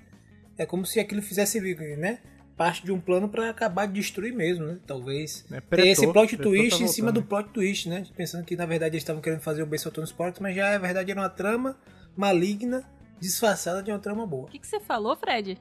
[0.57, 1.61] É como se aquilo fizesse,
[1.97, 2.21] né?
[2.57, 4.79] Parte de um plano pra acabar de destruir mesmo, né?
[4.87, 5.45] Talvez.
[5.51, 8.07] É, Tem Pretor- esse plot Pretor twist tá em cima do plot twist, né?
[8.17, 10.79] Pensando que na verdade eles estavam querendo fazer o Base Autumn Sports, mas já na
[10.79, 11.77] verdade era uma trama
[12.17, 12.85] maligna,
[13.23, 14.45] disfarçada de uma trama boa.
[14.45, 15.57] O que, que você falou, Fred?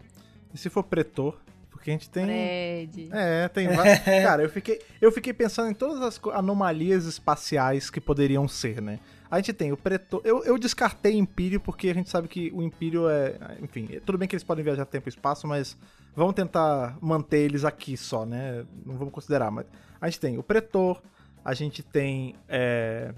[0.54, 2.26] E se for pretor, porque a gente tem.
[2.26, 3.10] Fred.
[3.12, 4.00] É, tem vários.
[4.24, 9.00] Cara, eu fiquei, eu fiquei pensando em todas as anomalias espaciais que poderiam ser, né?
[9.30, 10.21] A gente tem o Pretor.
[10.26, 13.38] Eu, eu descartei Império porque a gente sabe que o Império é.
[13.62, 15.78] Enfim, tudo bem que eles podem viajar tempo e espaço, mas
[16.15, 18.65] vamos tentar manter eles aqui só, né?
[18.86, 19.65] Não vamos considerar, mas.
[20.02, 21.02] A gente tem o Pretor,
[21.45, 22.36] a gente tem.
[22.50, 23.13] é,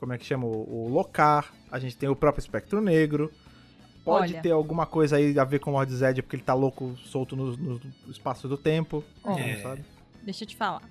[0.00, 0.46] como é que chama?
[0.46, 3.30] O, o Locar, a gente tem o próprio Espectro Negro.
[4.04, 4.42] Pode Olha.
[4.42, 7.34] ter alguma coisa aí a ver com o Lord Zed, porque ele tá louco, solto
[7.34, 9.02] no, no espaço do tempo.
[9.24, 9.56] É.
[9.62, 9.84] sabe?
[10.22, 10.82] Deixa eu te falar.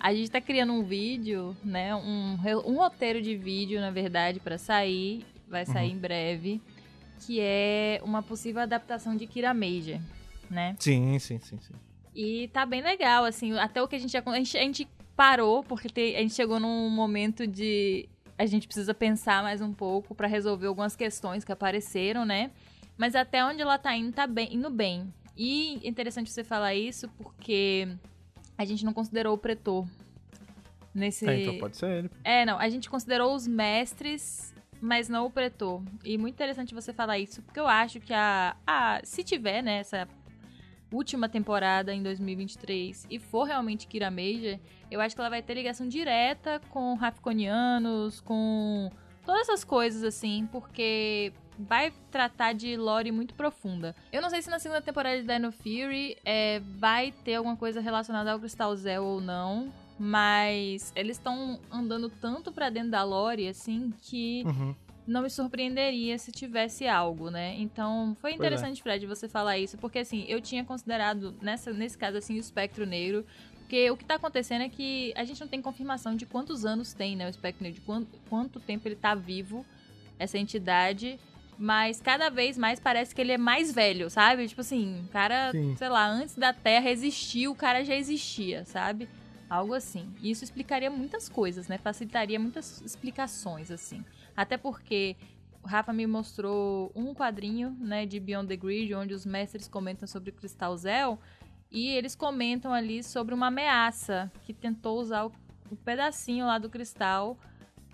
[0.00, 1.94] A gente tá criando um vídeo, né?
[1.94, 5.24] Um, um roteiro de vídeo, na verdade, pra sair.
[5.48, 5.96] Vai sair Uhum.
[5.96, 6.60] em breve.
[7.24, 10.00] Que é uma possível adaptação de Kira Major,
[10.50, 10.74] né?
[10.80, 11.74] Sim, sim, sim, sim.
[12.16, 13.52] E tá bem legal, assim.
[13.58, 14.20] Até o que a gente já.
[14.26, 18.08] A gente, a gente parou, porque te- a gente chegou num momento de.
[18.38, 22.50] A gente precisa pensar mais um pouco pra resolver algumas questões que apareceram, né?
[22.96, 25.12] Mas até onde ela tá indo, tá bem, indo bem.
[25.36, 27.88] E é interessante você falar isso, porque
[28.56, 29.86] a gente não considerou o pretor.
[30.94, 31.26] Nesse.
[31.28, 32.10] É, então pode ser ele.
[32.22, 35.82] É, não, a gente considerou os mestres, mas não o pretor.
[36.04, 39.78] E muito interessante você falar isso, porque eu acho que a, a se tiver, né,
[39.78, 40.06] essa
[40.92, 44.58] última temporada em 2023 e for realmente Kira Major,
[44.90, 48.90] eu acho que ela vai ter ligação direta com Rafconianos, com
[49.24, 53.94] todas essas coisas assim, porque vai tratar de lore muito profunda.
[54.12, 57.80] Eu não sei se na segunda temporada de Dino Fury é, vai ter alguma coisa
[57.80, 63.48] relacionada ao Cristal Zell ou não, mas eles estão andando tanto pra dentro da lore
[63.48, 64.74] assim que Uhum.
[65.06, 67.56] Não me surpreenderia se tivesse algo, né?
[67.58, 68.34] Então, foi é.
[68.34, 72.40] interessante, Fred, você falar isso, porque assim, eu tinha considerado, nessa, nesse caso, assim, o
[72.40, 73.24] espectro negro,
[73.58, 76.92] porque o que tá acontecendo é que a gente não tem confirmação de quantos anos
[76.92, 79.64] tem, né, o espectro negro, de quanto, quanto tempo ele tá vivo,
[80.18, 81.18] essa entidade,
[81.58, 84.46] mas cada vez mais parece que ele é mais velho, sabe?
[84.48, 85.76] Tipo assim, o cara, Sim.
[85.76, 89.08] sei lá, antes da Terra existir, o cara já existia, sabe?
[89.48, 90.12] Algo assim.
[90.20, 91.78] E isso explicaria muitas coisas, né?
[91.78, 94.04] Facilitaria muitas explicações, assim.
[94.36, 95.16] Até porque
[95.62, 100.06] o Rafa me mostrou um quadrinho, né, de Beyond the Grid, onde os mestres comentam
[100.08, 101.18] sobre o Cristal Zell,
[101.70, 105.32] e eles comentam ali sobre uma ameaça que tentou usar o,
[105.70, 107.36] o pedacinho lá do cristal.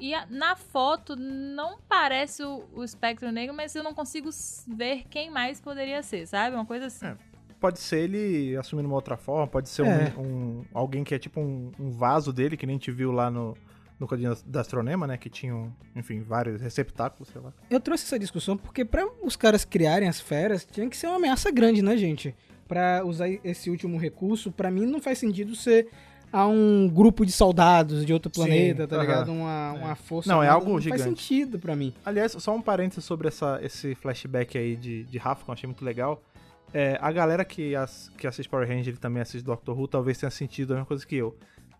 [0.00, 4.30] E a- na foto não parece o, o espectro negro, mas eu não consigo
[4.66, 6.56] ver quem mais poderia ser, sabe?
[6.56, 7.06] Uma coisa assim.
[7.06, 7.16] É.
[7.60, 10.14] Pode ser ele assumindo uma outra forma, pode ser um- É.
[10.16, 13.28] um, alguém que é tipo um, um vaso dele, que nem a gente viu lá
[13.30, 13.56] no,
[13.98, 15.16] no quadrinho da Astronema, né?
[15.16, 17.52] Que tinham, enfim, vários receptáculos, sei lá.
[17.70, 21.16] Eu trouxe essa discussão porque pra os caras criarem as feras, tinha que ser uma
[21.16, 22.34] ameaça grande, né, gente?
[22.66, 25.88] Pra usar esse último recurso, pra mim não faz sentido ser
[26.30, 29.02] a um grupo de soldados de outro Sim, planeta, tá aham.
[29.02, 29.32] ligado?
[29.32, 30.30] Uma, uma força.
[30.30, 31.02] Não, é algo não faz gigante.
[31.02, 31.94] sentido pra mim.
[32.04, 35.66] Aliás, só um parênteses sobre essa, esse flashback aí de, de Rafa, que eu achei
[35.66, 36.22] muito legal.
[36.74, 40.18] É, a galera que, as, que assiste Power Ranger e também assiste Doctor Who talvez
[40.18, 41.34] tenha sentido a mesma coisa que eu.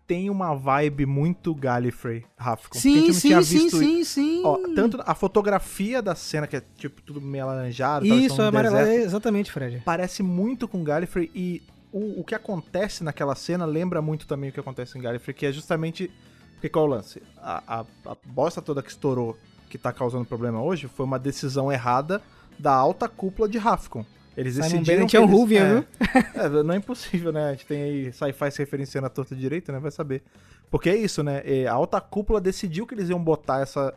[0.09, 2.67] Tem uma vibe muito Gallifrey, Rafa.
[2.71, 4.41] Sim, sim, sim, sim, sim.
[4.43, 8.75] Ó, tanto a fotografia da cena, que é tipo tudo meio alaranjado, Isso, no amarelo,
[8.75, 9.83] é exatamente, Fred.
[9.85, 14.53] parece muito com Gallifrey e o, o que acontece naquela cena lembra muito também o
[14.53, 16.09] que acontece em Gallifrey, que é justamente.
[16.55, 17.21] Porque qual é o lance?
[17.37, 19.37] A, a, a bosta toda que estourou,
[19.69, 22.19] que tá causando problema hoje, foi uma decisão errada
[22.57, 24.03] da alta cúpula de Rafcon.
[24.39, 24.85] Eles Simon decidiram.
[24.85, 26.59] Bennett que é um Ruvian, é, viu?
[26.59, 27.49] é, não é impossível, né?
[27.49, 29.79] A gente tem aí sci-fi se referenciando a torta direita, né?
[29.79, 30.23] Vai saber.
[30.71, 31.41] Porque é isso, né?
[31.45, 33.93] E A alta cúpula decidiu que eles iam botar essa,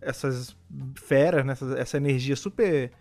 [0.00, 0.54] essas
[0.96, 1.52] feras, né?
[1.52, 2.92] essa, essa energia super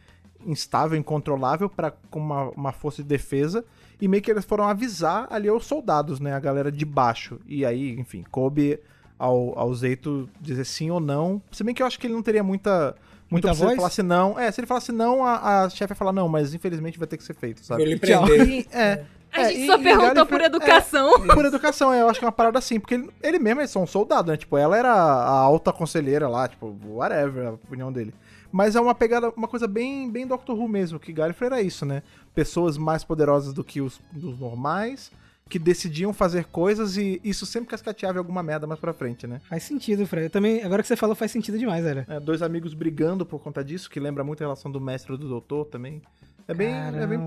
[0.45, 1.69] instável, incontrolável,
[2.10, 3.65] com uma, uma força de defesa.
[3.99, 6.34] E meio que eles foram avisar ali aos soldados, né?
[6.34, 7.39] A galera de baixo.
[7.45, 8.79] E aí, enfim, coube
[9.17, 11.41] ao, ao Zeito dizer sim ou não.
[11.51, 12.95] Se bem que eu acho que ele não teria muita.
[13.29, 13.75] Muita voz?
[13.75, 14.39] falar se não.
[14.39, 17.17] É, se ele falasse não, a, a chefe ia falar não, mas infelizmente vai ter
[17.17, 17.81] que ser feito, sabe?
[17.81, 18.23] ele Tchau.
[18.25, 18.47] prender.
[18.49, 21.15] E- é, A é, gente e- só e perguntou Gallifrey- por educação.
[21.15, 23.61] é, por educação, é, eu acho que é uma parada assim, porque ele, ele mesmo
[23.61, 24.38] é só um soldado, né?
[24.38, 28.13] Tipo, ela era a alta conselheira lá, tipo, whatever, a opinião dele.
[28.51, 31.85] Mas é uma pegada, uma coisa bem, bem Doctor Who mesmo, que Gallifrey era isso,
[31.85, 32.03] né?
[32.33, 35.11] Pessoas mais poderosas do que os, os normais,
[35.47, 39.39] que decidiam fazer coisas e isso sempre cascateava em alguma merda mais pra frente, né?
[39.47, 40.29] Faz sentido, Fred.
[40.29, 42.03] Também, agora que você falou, faz sentido demais, velho.
[42.10, 45.17] É, dois amigos brigando por conta disso, que lembra muito a relação do mestre e
[45.17, 46.01] do doutor também.
[46.47, 47.19] É bem, é bem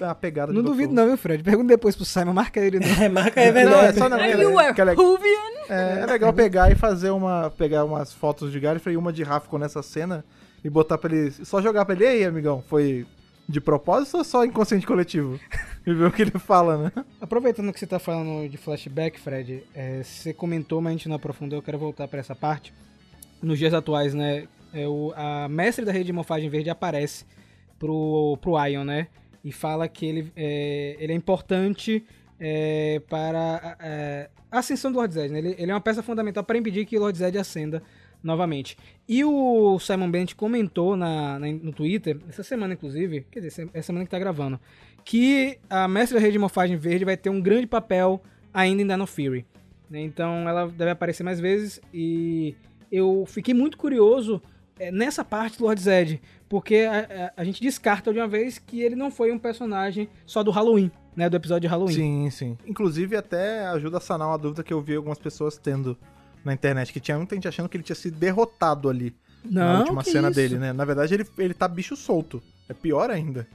[0.00, 1.42] a pegada Não duvido Doctor não, viu, Fred?
[1.42, 2.78] Pergunta depois pro Simon, marca ele.
[3.02, 3.44] É, marca Who.
[3.46, 3.98] é Não, é verdade.
[3.98, 4.84] só não, é- you a que é?
[5.68, 7.50] É, é legal pegar e fazer uma.
[7.50, 10.24] Pegar umas fotos de Gallifrey e uma de Rafco nessa cena
[10.64, 11.30] e botar pra ele.
[11.30, 13.06] Só jogar pra ele, e aí, amigão, foi
[13.48, 15.38] de propósito ou só inconsciente coletivo?
[15.86, 17.04] E ver o que ele fala, né?
[17.20, 21.16] Aproveitando que você tá falando de flashback, Fred, é, você comentou, mas a gente não
[21.16, 22.72] aprofundou, eu quero voltar pra essa parte.
[23.42, 27.26] Nos dias atuais, né, é o, a mestre da rede de morfagem verde aparece
[27.78, 29.08] pro, pro Ion, né?
[29.44, 32.04] e fala que ele é, ele é importante
[32.40, 35.30] é, para é, a ascensão do Lord Zed.
[35.30, 35.38] Né?
[35.38, 37.82] Ele, ele, é uma peça fundamental para impedir que Lord Zed ascenda
[38.24, 38.76] novamente.
[39.06, 43.86] E o Simon Bennett comentou na, na, no Twitter, essa semana inclusive, quer dizer, essa
[43.86, 44.58] semana que tá gravando,
[45.04, 48.86] que a Mestre da Rede de Morfagem Verde vai ter um grande papel ainda em
[48.86, 49.44] Dino Fury.
[49.90, 50.00] Né?
[50.00, 52.56] Então ela deve aparecer mais vezes e
[52.90, 54.40] eu fiquei muito curioso
[54.78, 58.58] é, nessa parte do Lord Zed, porque a, a, a, gente descarta de uma vez
[58.58, 61.94] que ele não foi um personagem só do Halloween, né, do episódio de Halloween.
[61.94, 62.58] Sim, sim.
[62.66, 65.96] Inclusive até ajuda a sanar uma dúvida que eu vi algumas pessoas tendo
[66.44, 69.78] na internet, que tinha muita gente achando que ele tinha sido derrotado ali não, na
[69.80, 70.36] última cena isso?
[70.36, 70.72] dele, né?
[70.72, 72.42] Na verdade ele, ele tá bicho solto.
[72.68, 73.46] É pior ainda.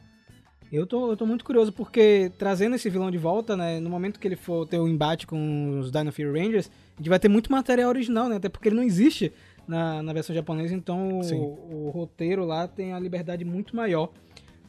[0.71, 3.79] Eu tô, eu tô muito curioso porque trazendo esse vilão de volta, né?
[3.79, 6.97] No momento que ele for ter o um embate com os Dino Fury Rangers, a
[6.97, 8.35] gente vai ter muito material original, né?
[8.35, 9.33] Até porque ele não existe
[9.67, 14.11] na, na versão japonesa, então o, o, roteiro lá tem a liberdade muito maior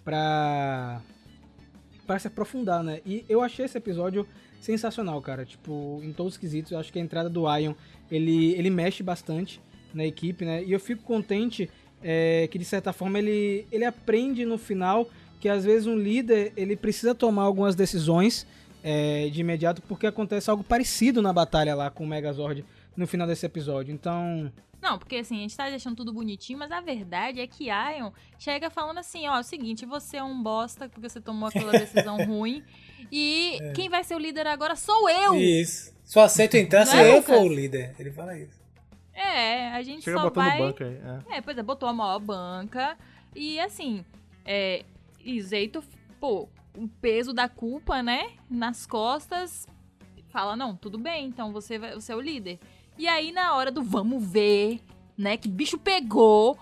[0.05, 1.01] pra,
[2.07, 3.01] pra se aprofundar, né?
[3.05, 4.27] E eu achei esse episódio
[4.61, 5.45] sensacional, cara.
[5.45, 7.75] Tipo, em todos os quesitos, eu acho que a entrada do Ion,
[8.11, 9.61] ele, ele mexe bastante
[9.93, 10.63] na equipe, né?
[10.63, 11.69] E eu fico contente
[12.03, 15.09] é, que, de certa forma, ele, ele aprende no final
[15.41, 18.47] que às vezes um líder ele precisa tomar algumas decisões
[18.85, 22.65] é, de imediato porque acontece algo parecido na batalha lá com o Megazord
[23.01, 23.93] no final desse episódio.
[23.93, 24.53] Então.
[24.81, 28.13] Não, porque assim, a gente tá deixando tudo bonitinho, mas a verdade é que Ion
[28.39, 31.73] chega falando assim, ó, é o seguinte, você é um bosta porque você tomou aquela
[31.73, 32.63] decisão ruim
[33.11, 33.73] e é.
[33.73, 35.35] quem vai ser o líder agora sou eu.
[35.35, 35.95] Isso.
[36.05, 37.95] Só aceito entrar se é, eu for o líder.
[37.99, 38.59] Ele fala isso.
[39.13, 40.59] É, a gente chega só vai...
[40.59, 41.01] banca aí.
[41.31, 41.37] É.
[41.37, 42.97] é, pois é, botou a maior banca
[43.35, 44.05] e assim,
[44.47, 44.83] é,
[45.23, 45.85] e Zeito,
[46.19, 49.69] pô, o peso da culpa, né, nas costas,
[50.31, 52.59] fala, não, tudo bem, então você, vai, você é o líder.
[52.99, 54.81] E aí, na hora do vamos ver,
[55.17, 56.59] né, que bicho pegou,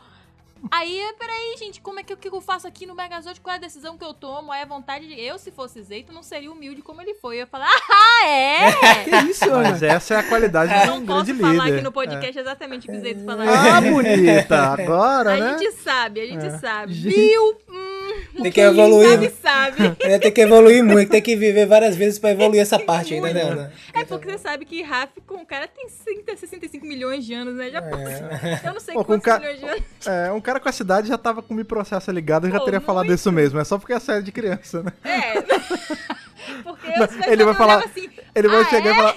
[0.71, 3.41] Aí, peraí, gente, como é que, que eu faço aqui no Megazord?
[3.41, 4.51] Qual é a decisão que eu tomo?
[4.51, 5.19] Aí a vontade de.
[5.19, 7.37] Eu, se fosse Zeito, não seria humilde como ele foi.
[7.37, 9.05] Eu ia falar, ah, é!
[9.05, 11.45] que isso, Mas essa é a qualidade de um grande líder.
[11.45, 12.41] Eu não posso falar aqui no podcast é.
[12.41, 13.45] exatamente o que o Zeito falou.
[13.49, 14.73] Ah, bonita!
[14.73, 15.55] Agora, a né?
[15.55, 16.59] A gente sabe, a gente é.
[16.59, 16.93] sabe.
[16.93, 17.57] Viu?
[17.69, 17.98] Hum,
[18.42, 19.11] tem que evoluir.
[19.11, 19.96] Sabe, sabe.
[20.09, 23.33] É, tem que evoluir muito, tem que viver várias vezes pra evoluir essa parte ainda,
[23.33, 23.72] né, Ana?
[23.92, 27.70] É porque você sabe que Raf, com o cara, tem 65 milhões de anos, né?
[27.70, 28.61] Já é.
[28.64, 29.38] Eu não sei Pô, quantos ca...
[29.38, 29.83] milhões de anos.
[30.07, 32.61] É, um cara com essa idade já tava com o Mi Processo ligado e já
[32.61, 33.59] teria falado isso mesmo.
[33.59, 34.92] É só porque é série de criança, né?
[35.05, 35.35] É.
[36.62, 36.88] Porque
[37.31, 38.92] ele vai falar, assim, ele vai ah, chegar é?
[38.92, 39.16] e falar,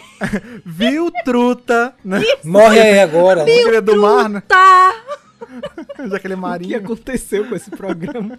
[0.65, 2.21] viu truta, né?
[2.43, 3.45] Morre aí agora.
[3.45, 3.81] Viu né?
[3.81, 4.43] do mar, né?
[6.09, 6.77] Já aquele marinho.
[6.77, 8.37] O que aconteceu com esse programa?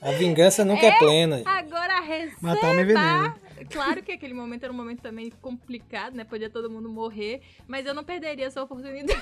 [0.00, 1.42] A vingança nunca é, é plena.
[1.44, 2.36] Agora a receba.
[2.40, 3.34] Matar veneno.
[3.68, 6.24] Claro que aquele momento era um momento também complicado, né?
[6.24, 9.20] Podia todo mundo morrer, mas eu não perderia essa oportunidade.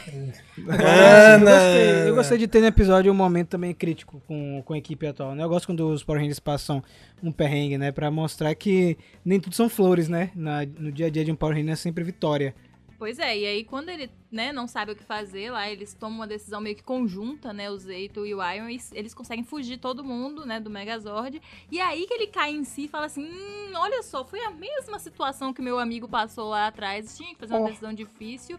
[0.71, 4.75] Ah, eu, gostei, eu gostei de ter no episódio um momento também crítico com, com
[4.75, 5.43] a equipe atual, né?
[5.43, 6.83] Eu gosto quando os Power Rangers passam
[7.23, 7.91] um perrengue, né?
[7.91, 10.31] Pra mostrar que nem tudo são flores, né?
[10.35, 12.55] Na, no dia a dia de um Power Ranger é sempre vitória.
[12.99, 16.19] Pois é, e aí quando ele, né, não sabe o que fazer lá, eles tomam
[16.19, 19.79] uma decisão meio que conjunta, né, o Zeito e o Iron, e eles conseguem fugir
[19.79, 21.41] todo mundo, né, do Megazord.
[21.71, 24.51] E aí que ele cai em si e fala assim, hum, olha só, foi a
[24.51, 27.69] mesma situação que meu amigo passou lá atrás, tinha que fazer uma oh.
[27.69, 28.59] decisão difícil,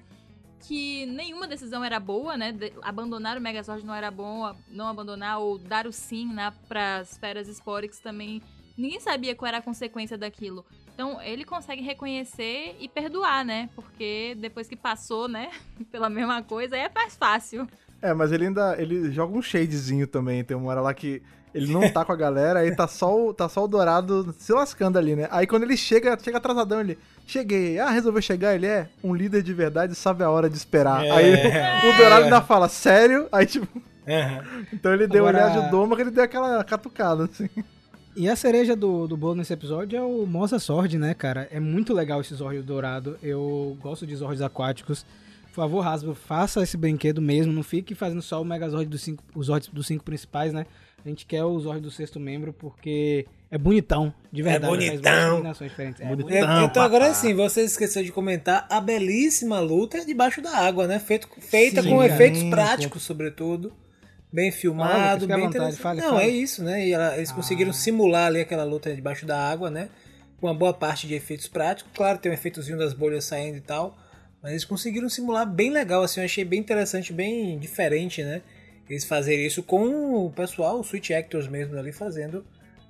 [0.62, 5.40] que nenhuma decisão era boa, né, de, abandonar o Megazord não era bom, não abandonar
[5.40, 8.42] ou dar o sim, né, pras Feras Sporix também
[8.80, 10.66] ninguém sabia qual era a consequência daquilo.
[10.94, 13.70] Então ele consegue reconhecer e perdoar, né?
[13.76, 15.52] Porque depois que passou, né,
[15.92, 17.68] pela mesma coisa, aí é mais fácil.
[18.02, 20.44] É, mas ele ainda ele joga um shadezinho também.
[20.44, 21.22] Tem uma hora lá que
[21.54, 24.54] ele não tá com a galera, aí tá só o, tá só o Dourado se
[24.54, 25.28] lascando ali, né?
[25.32, 26.98] Aí quando ele chega, chega atrasadão, ele.
[27.26, 27.80] Cheguei.
[27.80, 28.56] Ah, resolveu chegar?
[28.56, 31.06] Ele é um líder de verdade sabe a hora de esperar.
[31.06, 31.12] É.
[31.12, 33.28] Aí o Dourado ainda fala, sério?
[33.32, 33.68] Aí tipo.
[33.76, 34.66] Uhum.
[34.74, 35.50] Então ele deu, Agora...
[35.50, 37.50] ele ajudou, mas ele deu aquela catucada, assim.
[38.20, 41.48] E a cereja do, do bolo nesse episódio é o Mosa Sword, né, cara?
[41.50, 43.18] É muito legal esse Zord dourado.
[43.24, 45.06] Eu gosto de Zords aquáticos.
[45.44, 47.54] Por favor, Hasbro, faça esse brinquedo mesmo.
[47.54, 50.66] Não fique fazendo só o Megazord dos cinco, os Zords dos cinco principais, né?
[51.06, 54.66] A gente quer o Zord do sexto membro porque é bonitão, de verdade.
[54.66, 55.54] É bonitão.
[55.54, 56.02] diferentes.
[56.02, 60.86] É bonitão então agora sim, você esqueceu de comentar a belíssima luta debaixo da água,
[60.88, 61.00] né?
[61.00, 63.72] Feito, feita sim, com efeitos práticos, sobretudo
[64.32, 65.82] bem filmado, bem interessante.
[65.82, 66.26] Fale, Não, fale.
[66.26, 66.88] é isso, né?
[66.88, 67.34] E ela, eles ah.
[67.34, 69.90] conseguiram simular ali aquela luta debaixo da água, né?
[70.40, 71.92] Com uma boa parte de efeitos práticos.
[71.94, 73.98] Claro, tem um efeitozinho das bolhas saindo e tal.
[74.42, 78.42] Mas eles conseguiram simular bem legal, assim, eu achei bem interessante, bem diferente, né?
[78.90, 82.44] Eles fazerem isso com o pessoal, os Switch Actors mesmo ali fazendo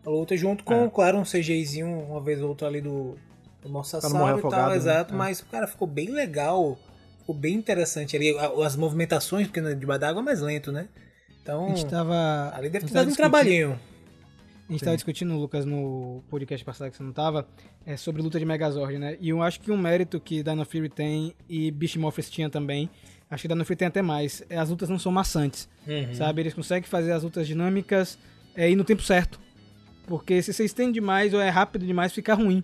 [0.05, 0.89] a luta, junto com, é.
[0.89, 3.17] claro, um CGIzinho uma vez ou outra ali do,
[3.61, 4.75] do Mosasauro e tal, né?
[4.75, 5.17] exato, é.
[5.17, 6.77] mas, cara, ficou bem legal,
[7.19, 10.87] ficou bem interessante ali, as movimentações, porque debaixo d'água é mais lento, né?
[11.49, 13.79] Então, a gente tava, ali deve ter dado um trabalhinho.
[14.67, 14.85] A gente Sim.
[14.85, 17.47] tava discutindo, Lucas, no podcast passado que você não tava,
[17.83, 19.17] é, sobre luta de Megazord, né?
[19.19, 22.87] E eu acho que um mérito que Dino Fury tem e Beast Morphers tinha também,
[23.31, 26.13] acho que Dino Fury tem até mais, é as lutas não são maçantes, Uhum.
[26.13, 26.41] sabe?
[26.43, 28.19] Eles conseguem fazer as lutas dinâmicas
[28.55, 29.39] é, e no tempo certo.
[30.05, 32.63] Porque se você estende demais ou é rápido demais, fica ruim.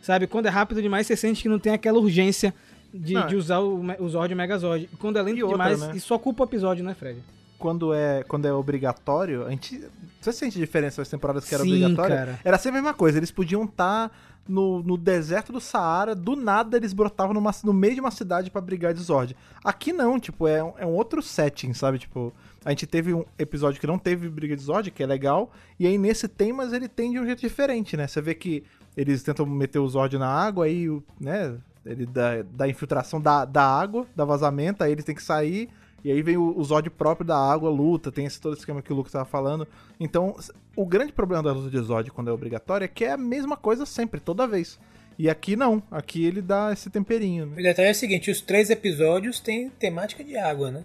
[0.00, 0.28] Sabe?
[0.28, 2.54] Quando é rápido demais, você sente que não tem aquela urgência
[2.94, 4.88] de, Não, de usar o, o Zord e o Megazord.
[4.98, 5.96] Quando é lento outra, demais, né?
[5.96, 7.20] isso ocupa o episódio, né, Fred?
[7.60, 9.84] Quando é, quando é obrigatório, a gente.
[10.20, 12.16] Você sente diferença nas temporadas que era Sim, obrigatório?
[12.16, 12.40] cara.
[12.42, 13.18] Era sempre a mesma coisa.
[13.18, 14.10] Eles podiam estar
[14.48, 18.50] no, no deserto do Saara, do nada eles brotavam numa, no meio de uma cidade
[18.50, 19.36] pra brigar de Zord.
[19.62, 21.98] Aqui não, tipo, é, um- é um outro setting, sabe?
[21.98, 22.32] Tipo,
[22.64, 25.86] a gente teve um episódio que não teve briga de Zord, que é legal, e
[25.86, 28.06] aí nesse tem, mas ele tem de um jeito diferente, né?
[28.06, 28.64] Você vê que
[28.96, 30.88] eles tentam meter o Zord na água, aí,
[31.20, 31.56] né?
[31.86, 35.68] Ele dá, dá infiltração da, da água, da vazamento, aí eles têm que sair.
[36.04, 38.80] E aí vem o, o Zod próprio da água, luta, tem esse todo esse esquema
[38.82, 39.66] que o Luke tava falando.
[39.98, 40.36] Então,
[40.74, 43.56] o grande problema da luta de Zod quando é obrigatória é que é a mesma
[43.56, 44.78] coisa sempre, toda vez.
[45.18, 47.46] E aqui não, aqui ele dá esse temperinho.
[47.46, 47.52] né?
[47.58, 50.84] O detalhe é o seguinte, os três episódios têm temática de água, né?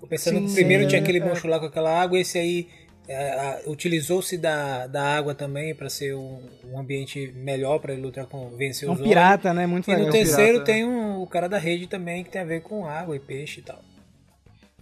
[0.00, 1.24] Tô pensando Sim, que primeiro é, tinha aquele é.
[1.24, 2.68] monstro lá com aquela água, esse aí
[3.06, 6.40] é, utilizou-se da, da água também pra ser um,
[6.72, 9.66] um ambiente melhor pra ele lutar com vencer É um os pirata, né?
[9.66, 10.12] Muito E no legal.
[10.12, 13.14] terceiro pirata, tem um, o cara da rede também que tem a ver com água
[13.14, 13.82] e peixe e tal.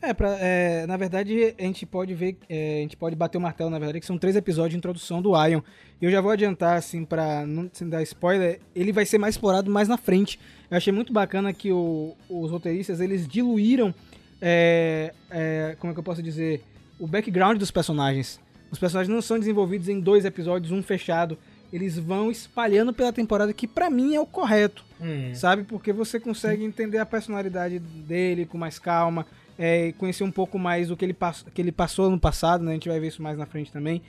[0.05, 3.41] É, pra, é, na verdade, a gente pode ver, é, a gente pode bater o
[3.41, 5.61] martelo, na verdade, que são três episódios de introdução do Ion.
[6.01, 9.37] E eu já vou adiantar, assim, pra não sem dar spoiler, ele vai ser mais
[9.37, 10.41] explorado mais na frente.
[10.69, 13.95] Eu achei muito bacana que o- os roteiristas, eles diluíram,
[14.41, 16.65] é, é, como é que eu posso dizer,
[16.99, 18.41] o background dos personagens.
[18.73, 21.39] Os personagens não são desenvolvidos em dois episódios, um fechado.
[21.73, 25.35] Eles vão espalhando pela temporada, que pra mim é o correto Hum.
[25.35, 25.63] sabe?
[25.65, 29.27] Porque você consegue entender a personalidade dele com mais calma,
[29.65, 32.73] é, conhecer um pouco mais o que ele, pass que ele passou no passado, né?
[32.73, 34.03] A gente vai ver isso mais na frente também.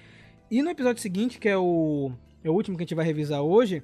[0.50, 2.12] E no episódio seguinte, que é o,
[2.44, 3.84] é o último que a gente vai revisar hoje,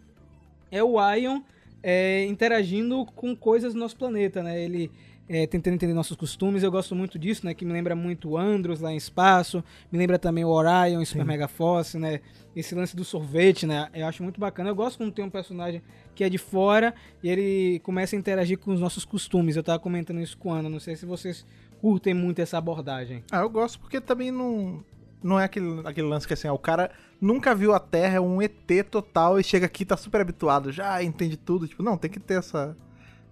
[0.72, 1.42] é o Ion
[1.84, 4.60] é, interagindo com coisas do nosso planeta, né?
[4.60, 4.90] Ele
[5.30, 6.64] é, tentando entender nossos costumes.
[6.64, 7.54] Eu gosto muito disso, né?
[7.54, 11.24] Que me lembra muito o Andros lá em espaço, me lembra também o Orion, Super
[11.24, 12.20] Mega Force, né?
[12.56, 13.88] Esse lance do sorvete, né?
[13.94, 14.70] Eu acho muito bacana.
[14.72, 15.84] Eu gosto quando tem um personagem
[16.16, 19.56] que é de fora e ele começa a interagir com os nossos costumes.
[19.56, 21.46] Eu tava comentando isso com a Ana, não sei se vocês
[21.80, 23.24] curtem muito essa abordagem.
[23.32, 24.84] Ah, eu gosto porque também não.
[25.22, 28.20] Não é aquele, aquele lance que assim, ó, o cara nunca viu a Terra, é
[28.22, 31.68] um ET total e chega aqui tá super habituado, já entende tudo.
[31.68, 32.74] Tipo, não, tem que ter essa,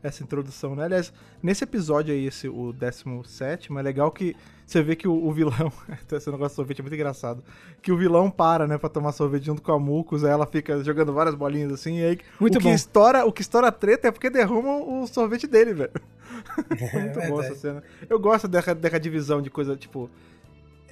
[0.04, 0.86] essa introdução, né?
[0.86, 5.32] Aliás, nesse episódio aí, esse, o 17, é legal que você vê que o, o
[5.32, 5.72] vilão.
[6.12, 7.44] esse negócio de sorvete é muito engraçado.
[7.82, 10.84] Que o vilão para, né, pra tomar sorvete junto com a Mucus, aí ela fica
[10.84, 12.74] jogando várias bolinhas assim, e aí Muito o que bom.
[12.74, 15.92] estoura O que estoura a treta é porque derrumam o sorvete dele, velho.
[16.70, 17.46] É Muito bom verdade.
[17.48, 17.84] essa cena.
[18.10, 20.10] Eu gosto dessa, dessa divisão de coisa, tipo.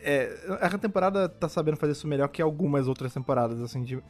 [0.02, 4.02] É, essa temporada tá sabendo fazer isso melhor que algumas outras temporadas, assim, de.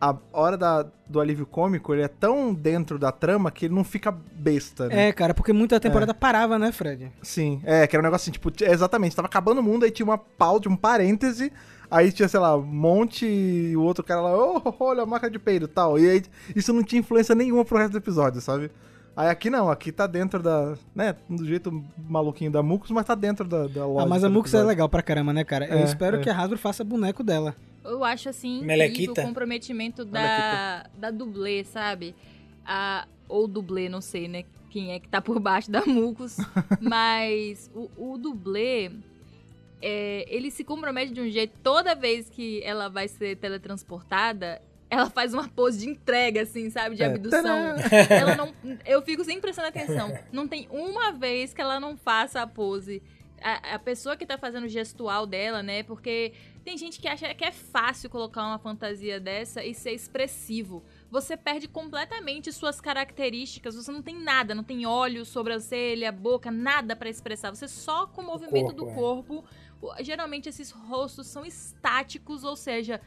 [0.00, 3.82] A hora da, do alívio cômico, ele é tão dentro da trama que ele não
[3.82, 5.08] fica besta, né?
[5.08, 7.10] É, cara, porque muita temporada parava, né, Fred?
[7.20, 9.90] Sim, é, que era um negócio assim, tipo, é, exatamente, tava acabando o mundo, aí
[9.90, 11.52] tinha uma pausa, um parêntese,
[11.90, 15.38] aí tinha, sei lá, monte e o outro cara lá, oh, olha a marca de
[15.38, 15.98] peido e tal.
[15.98, 16.22] E aí
[16.54, 18.70] isso não tinha influência nenhuma pro resto do episódio, sabe?
[19.16, 23.16] Aí aqui não, aqui tá dentro da, né, do jeito maluquinho da Mucus, mas tá
[23.16, 24.04] dentro da, da lógica.
[24.04, 25.66] Ah, mas a Mux é legal pra caramba, né, cara?
[25.66, 26.20] Eu É, espero é.
[26.20, 27.56] que a Hasbro faça boneco dela.
[27.88, 29.22] Eu acho assim incrível Melequita?
[29.22, 32.14] o comprometimento da, da dublê, sabe?
[32.64, 34.44] A, ou dublê, não sei, né?
[34.70, 36.36] Quem é que tá por baixo da Mucos.
[36.80, 38.90] mas o, o dublê,
[39.80, 41.54] é, ele se compromete de um jeito.
[41.62, 46.96] Toda vez que ela vai ser teletransportada, ela faz uma pose de entrega, assim, sabe?
[46.96, 47.42] De É, abdução.
[47.42, 47.82] tadã!
[48.10, 48.54] Ela não.
[48.86, 50.18] Eu fico sempre prestando atenção.
[50.32, 53.02] Não tem uma vez que ela não faça a pose.
[53.42, 55.82] A, a pessoa que tá fazendo o gestual dela, né?
[55.82, 56.32] Porque
[56.68, 60.84] tem gente que acha que é fácil colocar uma fantasia dessa e ser expressivo.
[61.10, 63.74] Você perde completamente suas características.
[63.74, 67.54] Você não tem nada, não tem olhos, sobrancelha, boca, nada pra expressar.
[67.54, 68.94] Você só com o movimento corpo, do é.
[68.94, 69.44] corpo.
[69.80, 73.00] o- Geralmente esses rostos são estáticos, ou seja,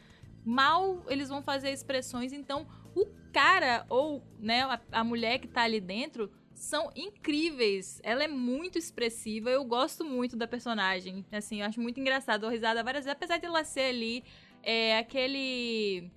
[0.44, 2.34] mal eles vão fazer expressões.
[2.34, 6.32] Então, o cara ou né, a, a mulher que tá ali dentro
[6.62, 8.00] são incríveis.
[8.04, 9.50] Ela é muito expressiva.
[9.50, 11.26] Eu gosto muito da personagem.
[11.32, 12.46] Assim, eu acho muito engraçado.
[12.46, 13.18] Eu risada várias vezes.
[13.18, 14.24] Apesar de ela ser ali
[14.62, 16.12] é, aquele.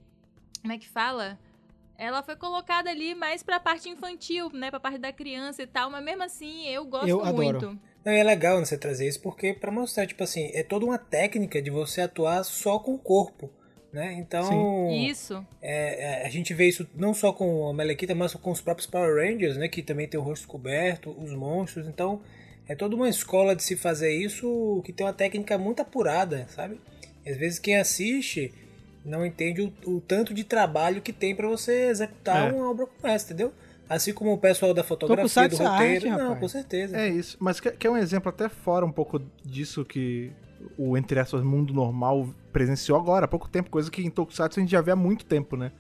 [0.60, 1.38] Como é que fala?
[1.96, 4.70] Ela foi colocada ali mais pra parte infantil, né?
[4.70, 5.90] Pra parte da criança e tal.
[5.90, 7.36] Mas mesmo assim, eu gosto Eu adoro.
[7.36, 7.80] muito.
[8.04, 10.98] Não, e é legal você trazer isso porque pra mostrar, tipo assim, é toda uma
[10.98, 13.50] técnica de você atuar só com o corpo,
[13.94, 14.12] né?
[14.18, 15.46] Então, Isso.
[15.62, 18.86] é, é, a gente vê isso não só com a Melequita, mas com os próprios
[18.88, 19.68] Power Rangers, né?
[19.68, 21.86] Que também tem o rosto coberto, os monstros.
[21.86, 22.20] Então,
[22.68, 26.80] é toda uma escola de se fazer isso que tem uma técnica muito apurada, sabe?
[27.24, 28.52] E às vezes quem assiste
[29.04, 32.52] não entende o, o tanto de trabalho que tem pra você executar É.
[32.52, 33.52] uma obra como essa, entendeu?
[33.88, 35.94] Assim como o pessoal da fotografia, do roteiro.
[35.94, 36.40] arte, não, rapaz.
[36.40, 36.96] com certeza.
[36.96, 40.32] É isso, mas que, que é um exemplo até fora um pouco disso que
[40.78, 44.62] o, entre aspas, mundo normal presenciou agora, há pouco tempo, coisa que em Tokusatsu a
[44.62, 45.72] gente já vê há muito tempo, né?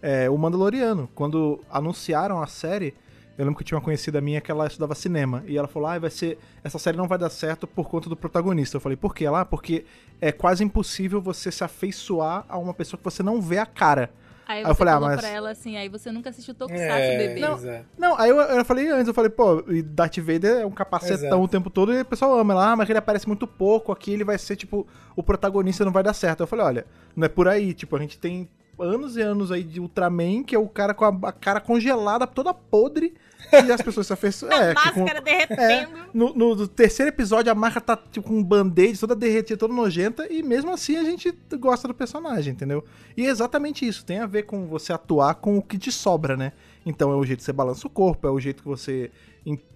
[0.00, 2.94] É, o Mandaloriano, quando anunciaram a série,
[3.38, 5.88] eu lembro que eu tinha uma conhecida minha que ela estudava cinema, e ela falou,
[5.88, 8.76] ah, vai ser, essa série não vai dar certo por conta do protagonista.
[8.76, 9.28] Eu falei, por quê?
[9.28, 9.84] Lá, porque
[10.20, 14.10] é quase impossível você se afeiçoar a uma pessoa que você não vê a cara.
[14.46, 16.90] Aí Aí você eu falei, ah, mas- pra ela assim, aí você nunca assistiu Tokusatsu,
[16.90, 17.40] É, bebê.
[17.40, 17.54] Não.
[17.54, 17.84] exato.
[17.96, 21.14] Não, aí eu, eu falei antes, eu falei, pô, e Darth Vader é um capacetão
[21.28, 21.40] Exato.
[21.42, 24.12] o tempo todo e o pessoal ama lá, ah, mas ele aparece muito pouco, aqui
[24.12, 24.86] ele vai ser, tipo,
[25.16, 26.40] o protagonista não vai dar certo.
[26.42, 29.62] Eu falei, olha, não é por aí, tipo, a gente tem anos e anos aí
[29.62, 33.14] de Ultraman, que é o cara com a, a cara congelada, toda podre,
[33.52, 34.52] e as pessoas se afeiçoam.
[34.52, 35.98] É, com- Máscara derretendo.
[36.14, 39.74] no, no- no terceiro episódio, a marca tá tipo, com um band-aid toda derretida, toda
[39.74, 42.84] nojenta, e mesmo assim a gente gosta do personagem, entendeu?
[43.16, 46.36] E é exatamente isso, tem a ver com você atuar com o que te sobra,
[46.36, 46.52] né?
[46.84, 49.10] Então é o jeito que você balança o corpo, é o jeito que você.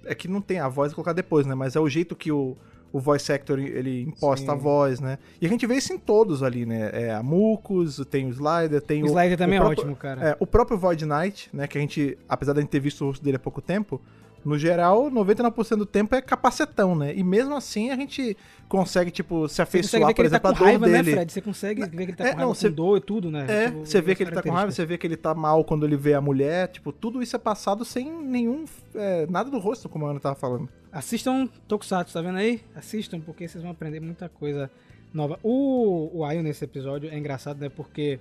[0.05, 1.55] É que não tem a voz colocar depois, né?
[1.55, 2.57] Mas é o jeito que o,
[2.93, 4.53] o voice actor ele imposta Sim.
[4.53, 5.19] a voz, né?
[5.41, 6.91] E a gente vê isso em todos ali, né?
[6.93, 9.09] É a Mucus, tem o Slider, tem O o.
[9.09, 10.29] Slider também o é próprio- ótimo, cara.
[10.31, 13.03] é, o próprio Void Knight, né, que a gente, apesar de a gente ter visto
[13.03, 14.01] o rosto dele há pouco tempo,
[14.47, 17.13] no geral, 99% do tempo é capacetão, né?
[17.15, 18.37] E mesmo assim a gente
[18.69, 21.13] consegue, tipo, se afeiçoar, por tá exemplo, com a dor raiva, né, dele.
[21.17, 21.33] Fred?
[21.33, 23.31] Você consegue ver que ele tá É, com raiva não, você- com dor e tudo,
[23.31, 23.45] né?
[23.49, 25.65] É, Tipo, você vê que ele tá com raiva, você vê que ele tá mal
[25.65, 29.59] quando ele vê a mulher, tipo, tudo isso é passado sem nenhum, é, nada do
[29.59, 30.69] rosto, como a Ana tava falando.
[30.93, 32.61] Assistam Tokusatsu, tá vendo aí?
[32.75, 34.71] Assistam, porque vocês vão aprender muita coisa
[35.13, 35.39] nova.
[35.43, 37.69] O, o Ayo nesse episódio é engraçado, né?
[37.69, 38.19] Porque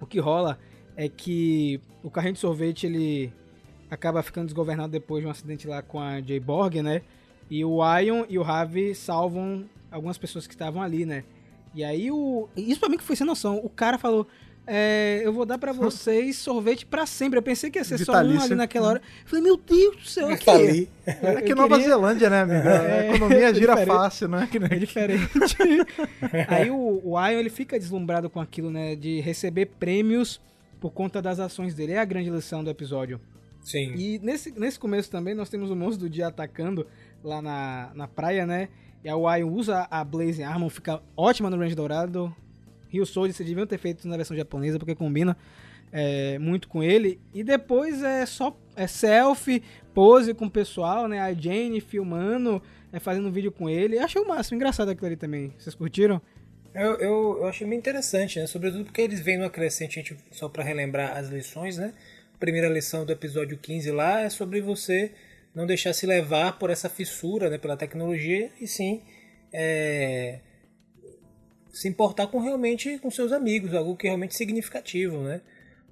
[0.00, 0.58] o que rola
[0.96, 3.32] é que o carrinho de sorvete, ele
[3.90, 7.02] acaba ficando desgovernado depois de um acidente lá com a J-Borg, né?
[7.50, 11.24] E o Ion e o Ravi salvam algumas pessoas que estavam ali, né?
[11.74, 12.48] E aí o...
[12.56, 13.58] Isso pra mim que foi sem noção.
[13.62, 14.26] O cara falou...
[14.66, 17.38] é, eu vou dar pra vocês sorvete pra sempre.
[17.38, 18.44] Eu pensei que ia ser só um Vitalício.
[18.46, 18.98] ali naquela hora.
[19.22, 20.44] Eu falei, meu Deus do céu, aqui.
[20.44, 20.88] falei.
[21.06, 22.80] É que Eu Nova queria- Zelândia, né, amiga?
[22.80, 23.86] A É, economia é gira diferente.
[23.86, 25.28] fácil, não é É diferente.
[26.48, 28.94] Aí o, o Ion, ele fica deslumbrado com aquilo, né?
[28.96, 30.40] De receber prêmios
[30.80, 31.92] por conta das ações dele.
[31.92, 33.20] É a grande lição do episódio.
[33.64, 33.94] Sim.
[33.96, 36.86] E nesse, nesse começo também nós temos o monstro do dia atacando
[37.22, 38.68] lá na, na praia, né?
[39.02, 42.34] E o Ion usa a Blaze Armor, fica ótima no range dourado.
[42.88, 45.36] Rio Soldier, vocês deviam ter feito isso na versão japonesa, porque combina
[45.90, 47.18] é, muito com ele.
[47.32, 49.62] E depois é só é selfie,
[49.92, 51.20] pose com o pessoal, né?
[51.20, 52.62] A Jane filmando,
[52.92, 53.96] é, fazendo vídeo com ele.
[53.96, 55.52] Eu achei o máximo, engraçado aquilo ali também.
[55.58, 56.20] Vocês curtiram?
[56.74, 58.46] Eu, eu, eu achei bem interessante, né?
[58.46, 61.92] Sobretudo porque eles vêm numa crescente, a gente, só para relembrar as lições, né?
[62.38, 65.12] Primeira lição do episódio 15 lá é sobre você
[65.54, 67.58] não deixar se levar por essa fissura, né?
[67.58, 69.02] Pela tecnologia, e sim
[69.56, 70.40] é,
[71.72, 75.40] se importar com realmente com seus amigos, algo que é realmente significativo, né?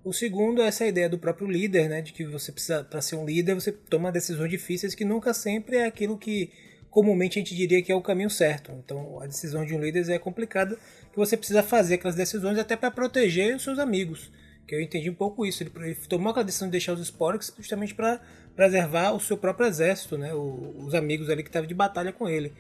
[0.05, 2.03] O segundo é essa ideia do próprio líder, né?
[2.03, 5.77] De que você precisa, para ser um líder, você toma decisões difíceis que nunca sempre
[5.77, 6.51] é aquilo que
[6.91, 8.73] comumente a gente diria que é o caminho certo.
[8.85, 10.77] Então, a decisão de um líder é complicada,
[11.11, 14.31] que você precisa fazer aquelas decisões até para proteger os seus amigos.
[14.67, 15.63] Que eu entendi um pouco isso.
[15.63, 18.21] Ele, ele tomou aquela decisão de deixar os Sporks justamente para
[18.55, 20.33] preservar o seu próprio exército, né?
[20.35, 22.53] O- os amigos ali que estavam de batalha com ele.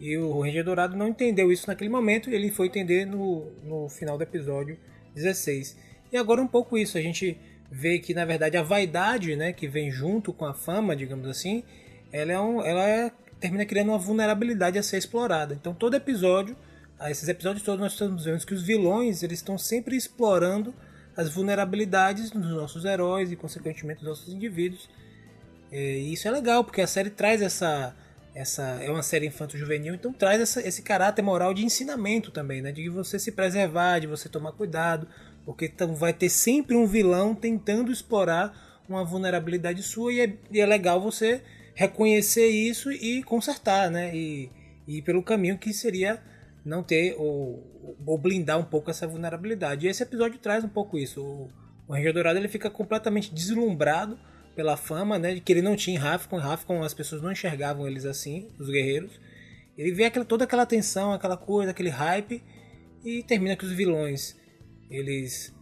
[0.00, 4.16] E o Ranger Dourado não entendeu isso naquele momento, ele foi entender no, no final
[4.16, 4.78] do episódio
[5.14, 5.76] 16.
[6.12, 7.36] E agora um pouco isso, a gente
[7.70, 11.64] vê que na verdade a vaidade, né, que vem junto com a fama, digamos assim,
[12.12, 15.54] ela é um, ela é- termina criando uma vulnerabilidade a ser explorada.
[15.54, 16.56] Então todo episódio,
[17.10, 20.72] esses episódios todos nós estamos vendo que os vilões, eles estão sempre explorando
[21.18, 24.88] as vulnerabilidades dos nossos heróis e consequentemente dos nossos indivíduos.
[25.72, 27.94] E isso é legal, porque a série traz essa.
[28.34, 32.70] essa é uma série infanto-juvenil, então traz essa- esse caráter moral de ensinamento também, né?
[32.70, 35.08] De você se preservar, de você tomar cuidado,
[35.44, 40.60] porque então vai ter sempre um vilão tentando explorar uma vulnerabilidade sua e é, e
[40.60, 41.42] é legal você
[41.74, 44.14] reconhecer isso e consertar, né?
[44.14, 44.50] E,
[44.86, 46.22] e ir pelo caminho que seria
[46.64, 49.86] não ter ou, ou blindar um pouco essa vulnerabilidade.
[49.86, 51.22] E esse episódio traz um pouco isso.
[51.22, 51.50] O,
[51.86, 54.18] o Ranger Dourado ele fica completamente deslumbrado
[54.54, 56.38] pela fama, né, de que ele não tinha em Rafcon.
[56.38, 59.20] Em Rafcon as pessoas não enxergavam eles assim, os guerreiros.
[59.76, 62.42] Ele vê aquela, toda aquela tensão, aquela coisa, aquele hype
[63.04, 64.36] e termina que os vilões
[64.90, 65.54] eles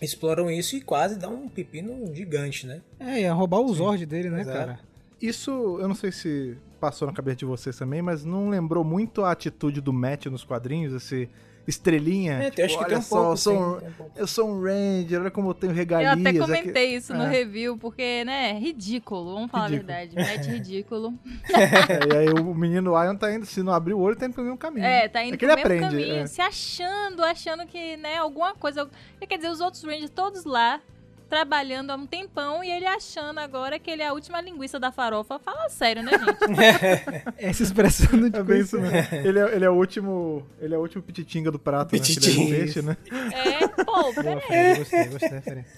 [0.00, 2.82] exploram isso e quase dá um pepino gigante, né?
[2.98, 4.58] É, ia roubar o Zord dele, né, Exato.
[4.58, 4.80] cara?
[5.20, 9.24] Isso, eu não sei se passou na cabeça de vocês também, mas não lembrou muito
[9.24, 11.28] a atitude do Matt nos quadrinhos, esse
[11.66, 12.34] estrelinha.
[12.42, 14.12] É, eu acho que olha tem um só, pouco, eu sou um, tem um pouco.
[14.16, 16.12] eu sou um Ranger, olha como eu tenho Eu regalias.
[16.12, 17.30] até aqui- comentei isso no É.
[17.30, 19.92] review, porque, né, ridículo, vamos falar Ridículo.
[19.92, 20.14] a verdade.
[20.36, 21.14] Match ridículo.
[21.54, 21.54] É,
[22.14, 24.42] e aí o menino Ion tá indo, se não abrir o olho, tá indo pro
[24.44, 24.84] mesmo caminho.
[24.84, 26.26] É, tá indo É que pro ele mesmo aprende, caminho, é.
[26.26, 28.86] se achando, achando que, né, alguma coisa.
[29.26, 30.82] Quer dizer, os outros Rangers todos lá,
[31.28, 34.92] trabalhando há um tempão, e ele achando agora que ele é a última linguiça da
[34.92, 35.38] farofa.
[35.38, 37.24] Fala sério, né, gente?
[37.38, 38.96] Essa expressão não te É bem isso mesmo.
[39.12, 40.46] Ele é, ele é o último.
[40.60, 41.98] Ele é o último pititinga do prato, né?
[41.98, 42.40] É Pititinga.
[42.40, 42.96] um peixe, né?
[43.32, 44.40] É, pô, Boa, peraí.
[44.40, 45.72] Fred, gostei, gostei da referência.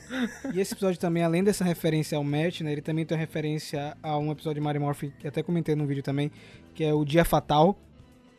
[0.53, 3.97] E esse episódio também, além dessa referência ao match, né, ele também tem uma referência
[4.03, 6.30] a um episódio de Mario Morphy, que até comentei no vídeo também,
[6.74, 7.78] que é o Dia Fatal,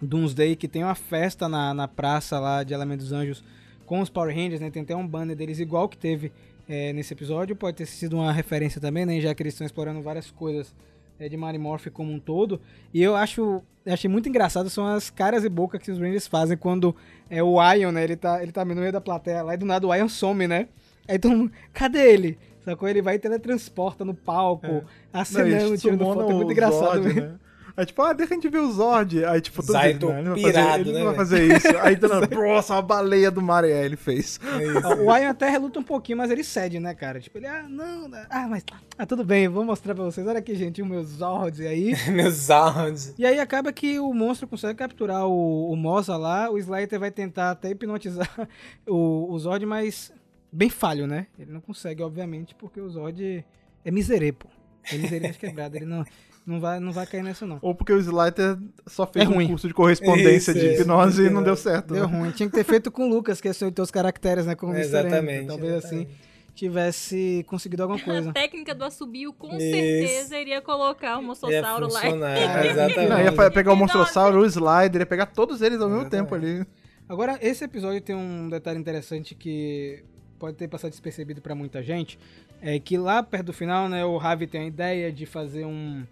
[0.01, 3.43] Doomsday, que tem uma festa na, na praça lá de Elemento dos Anjos
[3.85, 6.31] com os Power Rangers, né, tem até um banner deles igual que teve
[6.67, 10.01] é, nesse episódio, pode ter sido uma referência também, né, já que eles estão explorando
[10.01, 10.75] várias coisas
[11.19, 12.59] é, de Mario Morphy como um todo,
[12.93, 16.57] e eu acho, achei muito engraçado são as caras e boca que os Rangers fazem
[16.57, 16.95] quando
[17.29, 19.65] é o Ion, né, ele tá, ele tá no meio da plateia lá e do
[19.65, 20.67] nada o Ion some, né,
[21.07, 22.37] aí mundo, cadê ele?
[22.67, 22.89] Sacou?
[22.89, 24.83] Ele vai e teletransporta no palco, É.
[25.13, 27.21] Acenando, tirando foto, é muito engraçado Zord, mesmo.
[27.21, 27.39] né?
[27.77, 29.23] Aí tipo, ah, deixa a gente ver o Zord.
[29.23, 31.15] Aí tipo, todo Zaito mundo, não, ele não vai pirado, fazer, ele né, não vai
[31.15, 31.77] fazer isso.
[31.77, 33.63] Aí do nada, nossa, uma baleia do mar.
[33.63, 34.39] E aí ele fez.
[34.43, 34.87] É isso.
[35.03, 37.19] O Ion até reluta um pouquinho, mas ele cede, né, cara?
[37.19, 38.65] Tipo, ele, ah, não, não, ah, mas,
[38.97, 40.25] ah, tudo bem, vou mostrar pra vocês.
[40.25, 41.93] Olha aqui, gente, os meus Zords aí.
[42.09, 43.13] Meus sounds.
[43.15, 47.11] E aí acaba que o monstro consegue capturar o, o Moza lá, o Slater vai
[47.11, 48.27] tentar até hipnotizar
[48.87, 50.11] o, o Zord, mas
[50.51, 51.27] bem falho, né?
[51.37, 53.45] Ele não consegue, obviamente, porque o Zord
[53.85, 54.47] é miserê, pô.
[54.91, 56.03] É miserê de quebrada, ele não,
[56.47, 57.59] não, vai, não vai cair nessa, não.
[57.61, 60.81] Ou porque o Slider só fez É um curso de correspondência Isso, de isso.
[60.81, 61.93] hipnose e não deu certo.
[61.93, 62.17] Deu né?
[62.19, 62.31] ruim.
[62.31, 64.55] Tinha que ter feito com o Lucas, que é são os caracteres, né?
[64.55, 64.73] Como.
[64.73, 65.47] Exatamente.
[65.47, 66.27] Talvez assim exatamente.
[66.55, 68.31] tivesse conseguido alguma A coisa.
[68.31, 69.59] técnica do assobio com Isso.
[69.59, 72.01] certeza iria colocar o Ia mossossauro lá.
[72.07, 72.67] É.
[72.71, 73.09] exatamente.
[73.09, 73.97] Não, ia pegar o Nossa.
[73.97, 76.65] Monstrossauro, o Slider, ia pegar todos eles ao mesmo tempo ali.
[77.09, 80.03] Agora, esse episódio tem um detalhe interessante que
[80.39, 82.17] pode ter passado despercebido pra muita gente.
[82.61, 86.03] É que lá perto do final, né, o Ravi tem a ideia de fazer um.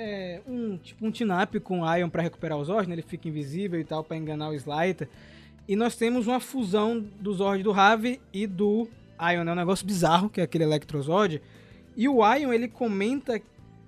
[0.00, 2.94] É, um tipo um tinap com Ion pra recuperar o Zord, né?
[2.94, 5.08] Ele fica invisível e tal pra enganar o Slider.
[5.66, 8.88] E nós temos uma fusão do Zord do Ravi e do
[9.20, 9.52] Ion, né?
[9.52, 11.42] Um negócio bizarro, que é aquele Electrozord.
[11.96, 13.40] E o Ion, ele comenta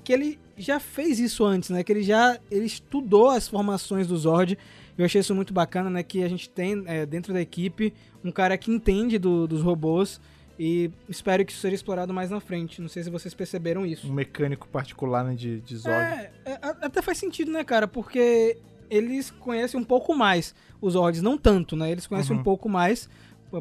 [0.02, 1.84] que ele já fez isso antes, né?
[1.84, 4.58] Que ele já ele estudou as formações do Zord.
[4.98, 6.02] Eu achei isso muito bacana, né?
[6.02, 7.94] Que a gente tem é, dentro da equipe
[8.24, 10.20] um cara que entende do- dos robôs
[10.62, 12.82] e espero que isso seja explorado mais na frente.
[12.82, 14.06] Não sei se vocês perceberam isso.
[14.06, 15.96] Um mecânico particular né, de, de Zord.
[15.96, 17.88] É, é, até faz sentido, né, cara?
[17.88, 18.58] Porque
[18.90, 21.90] eles conhecem um pouco mais os Zords, não tanto, né?
[21.90, 22.40] Eles conhecem Uhum.
[22.42, 23.08] um pouco mais,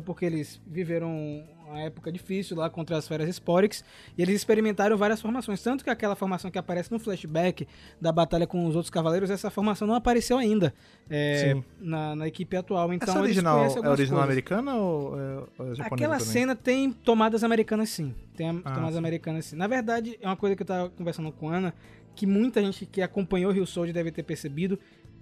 [0.06, 3.84] porque eles viveram uma época difícil lá contra as feras Sporix,
[4.18, 5.62] e eles experimentaram várias formações.
[5.62, 7.68] Tanto que aquela formação que aparece no flashback
[8.02, 10.74] da batalha com os outros cavaleiros, essa formação não apareceu ainda
[11.10, 12.92] é, na, na equipe atual.
[12.94, 16.34] Então Essa original é original americana ou é, ou é japonesa Aquela também?
[16.34, 18.14] cena tem tomadas americanas sim.
[18.36, 18.98] Tem Ah, tomadas sim.
[19.00, 19.56] americanas sim.
[19.56, 21.74] Na verdade, é uma coisa que eu tava conversando com a Ana,
[22.16, 24.80] que muita gente que acompanhou Rio Soldier deve ter percebido,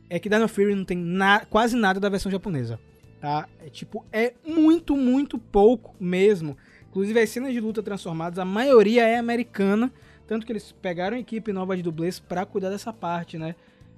[0.09, 2.79] é que Dino Fury não tem na- quase nada da versão japonesa.
[3.19, 3.47] Tá?
[3.65, 6.55] É tipo, é muito, muito pouco mesmo.
[6.89, 9.91] Inclusive as cenas de luta transformadas, a maioria é americana,
[10.27, 13.55] tanto que eles pegaram a equipe nova de dublês pra cuidar dessa parte, né?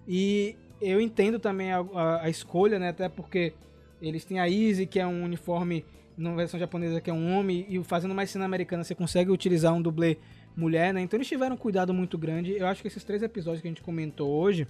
[0.08, 2.90] E eu entendo também a, a- a escolha, né?
[2.90, 3.54] Até porque
[4.02, 5.84] eles têm a Easy, que é um uniforme
[6.18, 9.74] na versão japonesa que é um homem, e fazendo mais cena americana você consegue utilizar
[9.74, 10.18] um dublê
[10.56, 11.02] mulher, né?
[11.02, 12.54] Então eles tiveram um cuidado muito grande.
[12.58, 14.68] Eu acho que esses três episódios que a gente comentou hoje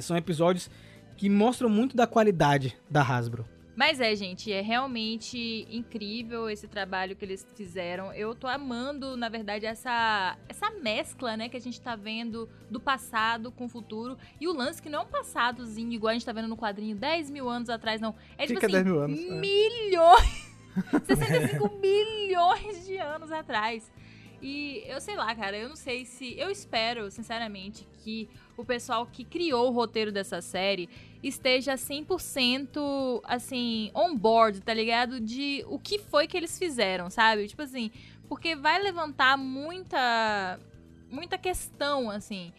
[0.00, 0.70] são episódios
[1.16, 3.44] que mostram muito da qualidade da Hasbro.
[3.74, 8.12] Mas é, gente, é realmente incrível esse trabalho que eles fizeram.
[8.12, 12.78] Eu tô amando, na verdade, essa, essa mescla, né, que a gente tá vendo do
[12.78, 14.18] passado com o futuro.
[14.40, 16.94] E o lance que não é um passadozinho, igual a gente tá vendo no quadrinho
[16.94, 18.14] 10 mil anos atrás, não.
[18.36, 19.40] É tipo Fica assim, 10 mil anos, é.
[19.40, 20.52] milhões!
[21.06, 23.90] 65 milhões de anos atrás.
[24.42, 26.36] E eu sei lá, cara, eu não sei se.
[26.36, 30.88] Eu espero, sinceramente, que o pessoal que criou o roteiro dessa série
[31.22, 35.20] esteja 100% assim, on board, tá ligado?
[35.20, 37.46] De o que foi que eles fizeram, sabe?
[37.46, 37.90] Tipo assim,
[38.28, 40.58] porque vai levantar muita.
[41.10, 42.52] muita questão, assim.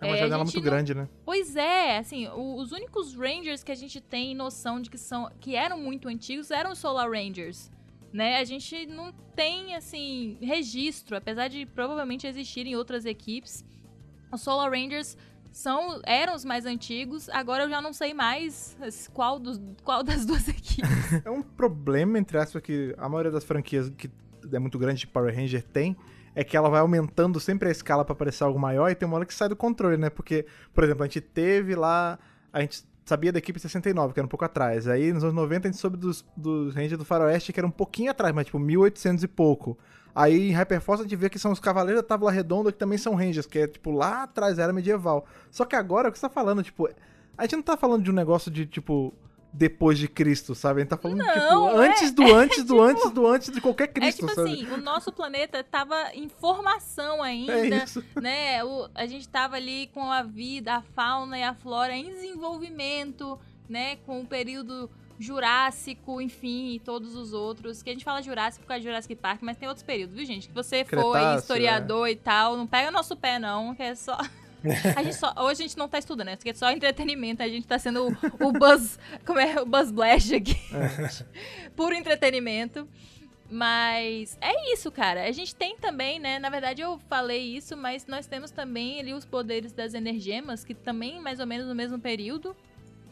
[0.00, 1.08] É uma É, janela gente muito não- grande, né?
[1.24, 5.30] Pois é, assim, o- os únicos Rangers que a gente tem noção de que são
[5.40, 7.70] que eram muito antigos eram os Solar Rangers,
[8.12, 8.38] né?
[8.38, 13.64] A gente não tem assim registro, apesar de provavelmente existirem outras equipes.
[14.32, 15.16] Os Solar Rangers
[15.50, 18.76] são eram os mais antigos, agora eu já não sei mais
[19.12, 21.24] qual dos qual das duas equipes.
[21.24, 24.10] É um problema, entre aspas, que a maioria das franquias que
[24.52, 25.96] é muito grande de Power Ranger tem,
[26.34, 29.16] é que ela vai aumentando sempre a escala pra parecer algo maior e tem uma
[29.16, 30.08] hora que sai do controle, né?
[30.08, 32.18] Porque, por exemplo, a gente teve lá.
[32.52, 34.86] A gente sabia da equipe 69, que era um pouco atrás.
[34.86, 37.70] Aí nos anos 90 a gente soube dos, dos Rangers do Faroeste, que era um
[37.70, 39.78] pouquinho atrás, mas tipo 1800 e pouco.
[40.14, 42.98] Aí em Hyperforce a gente vê que são os Cavaleiros da Tábua Redonda, que também
[42.98, 45.26] são Rangers, que é tipo lá atrás, era medieval.
[45.50, 46.88] Só que agora, o que você tá falando, tipo,
[47.36, 49.14] a gente não tá falando de um negócio de tipo
[49.58, 50.80] depois de Cristo, sabe?
[50.80, 53.60] A gente tá falando, Não, tipo, é- antes do antes do antes do antes de
[53.60, 54.52] qualquer É Cristo, tipo sabe?
[54.52, 57.84] assim, o nosso planeta tava em formação ainda, É
[58.20, 58.64] né?
[58.64, 63.38] O, a gente tava ali com a vida, a fauna e a flora em desenvolvimento,
[63.68, 63.96] né?
[64.06, 64.88] Com o período
[65.18, 67.82] Jurássico, enfim, e todos os outros.
[67.82, 70.24] Que a gente fala Jurássico por causa de Jurassic Park, mas tem outros períodos, viu,
[70.24, 70.46] gente?
[70.48, 74.16] Que você Cretáceo, historiador e tal, não pega nosso pé, não, que é só.
[74.96, 76.32] A gente só, hoje a gente não tá estudando, né?
[76.32, 77.42] Isso aqui é só entretenimento.
[77.42, 78.98] A gente tá sendo o, o Buzz.
[79.24, 79.60] Como é?
[79.60, 80.56] O Buzz Blast aqui.
[81.76, 82.88] Puro entretenimento.
[83.50, 85.24] Mas é isso, cara.
[85.24, 86.38] A gente tem também, né?
[86.38, 90.74] Na verdade, eu falei isso, mas nós temos também ali os poderes das energemas, que
[90.74, 92.54] também mais ou menos no mesmo período,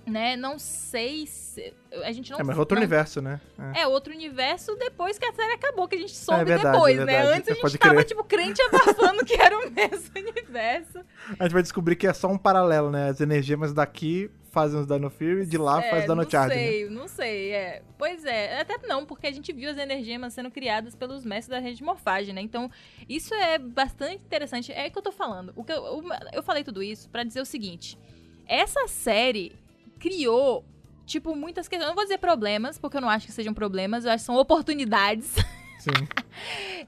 [0.07, 0.37] né?
[0.37, 1.75] Não sei se.
[2.05, 3.41] A gente não É, mas outro não- universo, né?
[3.75, 3.83] É.
[3.83, 7.05] É outro universo depois que a série acabou, que a gente soube verdade, depois, é
[7.05, 7.23] né?
[7.23, 8.05] Antes a gente tava, crer.
[8.05, 11.01] tipo, crente abafando que era o mesmo universo.
[11.39, 13.09] A gente vai descobrir que é só um paralelo, né?
[13.11, 16.55] As energias daqui fazem os Dino Fury, de lá faz É, Dino não Charge.
[16.55, 16.63] né?
[16.63, 17.83] sei, não sei, é.
[17.99, 21.59] Pois é, até não, porque a gente viu as energemas sendo criadas pelos mestres da
[21.59, 22.41] rede de morfagem, né?
[22.41, 22.71] Então,
[23.09, 24.73] isso é bastante interessante.
[24.73, 25.53] É o que eu tô falando.
[25.57, 26.03] O que eu,
[26.33, 27.99] eu falei tudo isso pra dizer o seguinte.
[28.47, 29.53] Essa série
[29.99, 30.65] criou,
[31.05, 31.87] tipo, muitas questões.
[31.87, 34.27] Eu não vou dizer problemas, porque eu não acho que sejam problemas, eu acho que
[34.27, 35.35] são oportunidades.
[35.79, 35.91] Sim.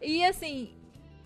[0.02, 0.70] E assim,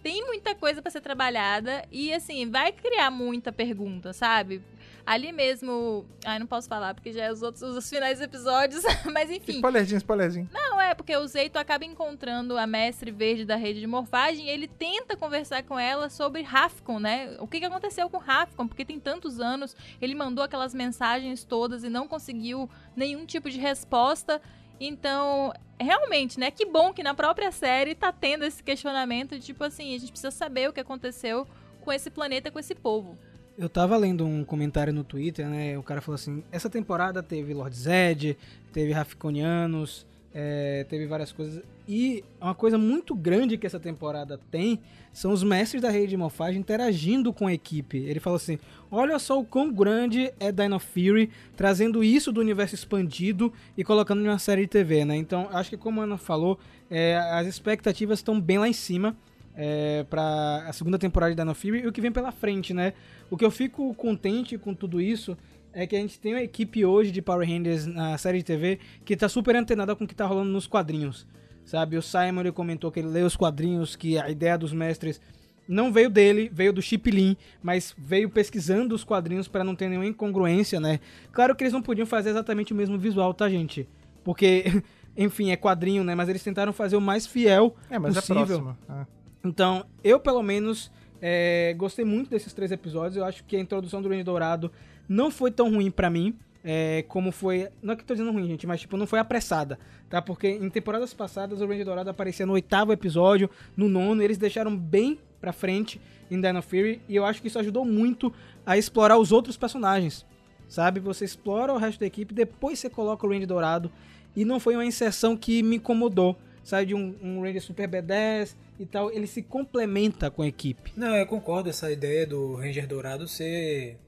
[0.02, 4.62] tem muita coisa pra ser trabalhada e assim, vai criar muita pergunta, sabe?
[5.04, 8.82] Ali mesmo, ai, não posso falar porque já é os outros os finais dos episódios,
[9.12, 9.56] mas enfim.
[9.56, 10.48] Spoilerzinho, spoilerzinho.
[10.52, 14.50] Não, é porque o Zeito acaba encontrando a mestre verde da rede de morfagem e
[14.50, 17.36] ele tenta conversar com ela sobre Rafcon, né?
[17.40, 18.68] O que, que aconteceu com Rafcon?
[18.68, 23.58] Porque tem tantos anos, ele mandou aquelas mensagens todas e não conseguiu nenhum tipo de
[23.58, 24.40] resposta.
[24.78, 26.50] Então, realmente, né?
[26.50, 30.10] Que bom que na própria série tá tendo esse questionamento de tipo assim, a gente
[30.10, 31.46] precisa saber o que aconteceu
[31.82, 33.18] com esse planeta, com esse povo.
[33.56, 35.76] Eu tava lendo um comentário no Twitter, né?
[35.78, 38.36] O cara falou assim: essa temporada teve Lord Zed,
[38.72, 41.62] teve Rafconianos, é, teve várias coisas.
[41.86, 44.80] E uma coisa muito grande que essa temporada tem
[45.12, 47.98] são os mestres da rede de morfagem interagindo com a equipe.
[47.98, 48.58] Ele falou assim:
[48.90, 54.22] olha só o quão grande é Dino Fury, trazendo isso do universo expandido e colocando
[54.22, 55.16] em uma série de TV, né?
[55.16, 56.58] Então, acho que como a Ana falou,
[56.90, 59.16] é, as expectativas estão bem lá em cima
[59.56, 62.92] é, para a segunda temporada de Dino Fury e o que vem pela frente, né?
[63.30, 65.36] O que eu fico contente com tudo isso
[65.72, 68.78] é que a gente tem uma equipe hoje de Power Rangers na série de TV
[69.04, 71.26] que tá super antenada com o que tá rolando nos quadrinhos,
[71.64, 71.96] sabe?
[71.96, 75.20] O Simon ele comentou que ele lê os quadrinhos, que a ideia dos mestres
[75.66, 79.88] não veio dele, veio do Chip Lin, mas veio pesquisando os quadrinhos para não ter
[79.88, 81.00] nenhuma incongruência, né?
[81.32, 83.88] Claro que eles não podiam fazer exatamente o mesmo visual, tá, gente?
[84.24, 84.64] Porque,
[85.16, 86.14] enfim, é quadrinho, né?
[86.14, 88.42] Mas eles tentaram fazer o mais fiel É, mas possível.
[88.42, 88.78] é próximo.
[88.90, 89.21] É.
[89.44, 90.90] Então, eu pelo menos
[91.20, 93.16] é, gostei muito desses três episódios.
[93.16, 94.70] Eu acho que a introdução do Ranger Dourado
[95.08, 96.36] não foi tão ruim pra mim.
[96.64, 97.68] é, como foi.
[97.82, 99.78] Não é que eu tô dizendo ruim, gente, mas tipo, não foi apressada,
[100.08, 100.22] tá?
[100.22, 104.76] Porque em temporadas passadas o Ranger Dourado aparecia no oitavo episódio, no nono, eles deixaram
[104.76, 108.32] bem pra frente em Dino Fury, e eu acho que isso ajudou muito
[108.64, 110.24] a explorar os outros personagens,
[110.68, 111.00] sabe?
[111.00, 113.90] Você explora o resto da equipe, depois você coloca o Ranger Dourado,
[114.34, 116.86] e não foi uma inserção que me incomodou, sabe?
[116.86, 120.92] De um, um Ranger Super B10 e tal, ele se complementa com a equipe.
[120.96, 123.98] Não, eu concordo essa ideia do Ranger Dourado ser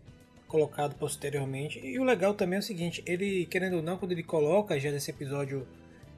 [0.49, 1.81] colocado posteriormente.
[1.85, 4.91] E o legal também é o seguinte, ele, querendo ou não, quando ele coloca já
[4.91, 5.67] nesse episódio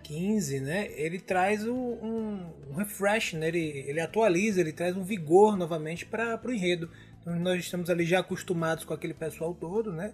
[0.03, 5.57] 15, né, ele traz um, um refresh, né, ele, ele atualiza, ele traz um vigor
[5.57, 6.91] novamente para o enredo.
[7.21, 10.13] Então nós estamos ali já acostumados com aquele pessoal todo, né,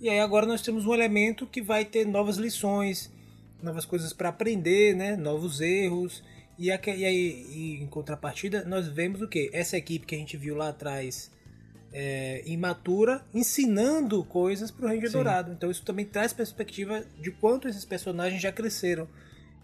[0.00, 3.12] e aí agora nós temos um elemento que vai ter novas lições,
[3.62, 6.22] novas coisas para aprender, né, novos erros.
[6.58, 9.50] E, aqui, e aí, e em contrapartida, nós vemos o que?
[9.52, 11.30] Essa equipe que a gente viu lá atrás,
[11.92, 15.12] é, imatura, ensinando coisas pro Ranger Sim.
[15.12, 15.52] Dourado.
[15.52, 19.06] Então isso também traz perspectiva de quanto esses personagens já cresceram.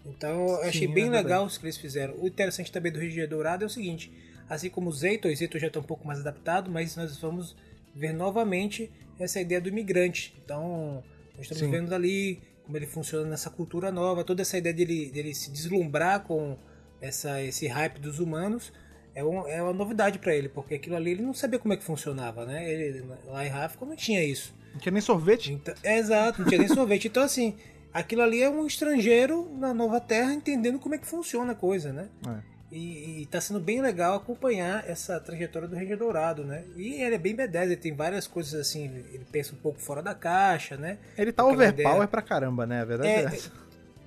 [0.05, 2.15] Então eu achei Sim, bem é legal o que eles fizeram.
[2.19, 4.11] O interessante também do Ranger Dourado é o seguinte:
[4.47, 7.55] assim como o Zeito, o Zeito já está um pouco mais adaptado, mas nós vamos
[7.95, 8.89] ver novamente
[9.19, 10.35] essa ideia do imigrante.
[10.43, 11.03] Então
[11.35, 11.71] nós estamos Sim.
[11.71, 16.19] vendo ali como ele funciona nessa cultura nova, toda essa ideia dele, dele se deslumbrar
[16.19, 16.55] com
[17.01, 18.71] essa, esse hype dos humanos
[19.15, 21.77] é, um, é uma novidade para ele, porque aquilo ali ele não sabia como é
[21.77, 22.71] que funcionava, né?
[22.71, 24.53] Ele, lá em Rafco não tinha isso.
[24.71, 25.51] Não tinha nem sorvete.
[25.51, 27.07] Então, é, exato, não tinha nem sorvete.
[27.07, 27.57] Então, assim,
[27.91, 31.91] aquilo ali é um estrangeiro na nova terra entendendo como é que funciona a coisa,
[31.91, 32.07] né?
[32.27, 32.58] É.
[32.71, 36.63] E, está sendo bem legal acompanhar essa trajetória do Ranger Dourado, né?
[36.75, 40.03] E ele é bem B10, ele tem várias coisas assim, ele pensa um pouco fora
[40.03, 40.99] da caixa, né?
[41.17, 42.07] Ele tá Aquela overpower ideia...
[42.07, 42.81] pra caramba, né?
[42.81, 43.51] A verdade é, é essa.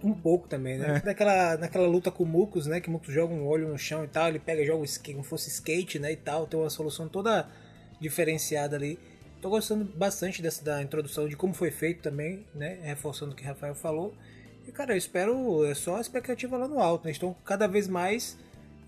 [0.02, 1.00] Um pouco também, né?
[1.02, 1.06] É.
[1.06, 2.80] Naquela, naquela luta com o Mucos, né?
[2.80, 5.12] Que o Mucos joga um olho no chão e tal, ele pega e joga skate,
[5.12, 6.12] como fosse skate, né?
[6.12, 7.48] E tal, tem uma solução toda
[8.00, 8.98] diferenciada ali.
[9.40, 12.78] Tô gostando bastante dessa da introdução de como foi feito também, né?
[12.82, 14.14] Reforçando o que o Rafael falou.
[14.66, 17.10] E, cara, eu espero é só a expectativa lá no alto, né?
[17.10, 18.38] Estão cada vez mais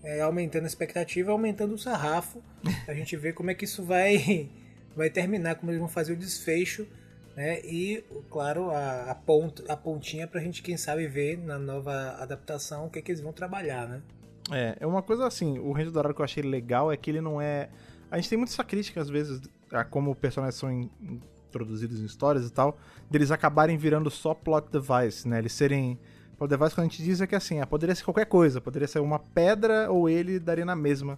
[0.05, 2.41] é, aumentando a expectativa, aumentando o sarrafo.
[2.87, 4.49] A gente vê como é que isso vai,
[4.95, 6.87] vai terminar, como eles vão fazer o desfecho.
[7.35, 7.59] Né?
[7.65, 12.89] E, claro, a, a, a pontinha pra gente, quem sabe, ver na nova adaptação o
[12.89, 14.01] que, é que eles vão trabalhar, né?
[14.51, 17.19] É, é uma coisa assim, o Ranger Dourado que eu achei legal é que ele
[17.19, 17.67] não é.
[18.11, 19.41] A gente tem muita essa crítica, às vezes,
[19.71, 22.77] a como personagens são introduzidos em histórias e tal,
[23.09, 25.39] deles acabarem virando só plot device, né?
[25.39, 25.99] Eles serem
[26.39, 28.59] o device, quando a gente diz, é que assim, ah, poderia ser qualquer coisa.
[28.59, 31.17] Poderia ser uma pedra ou ele daria na mesma.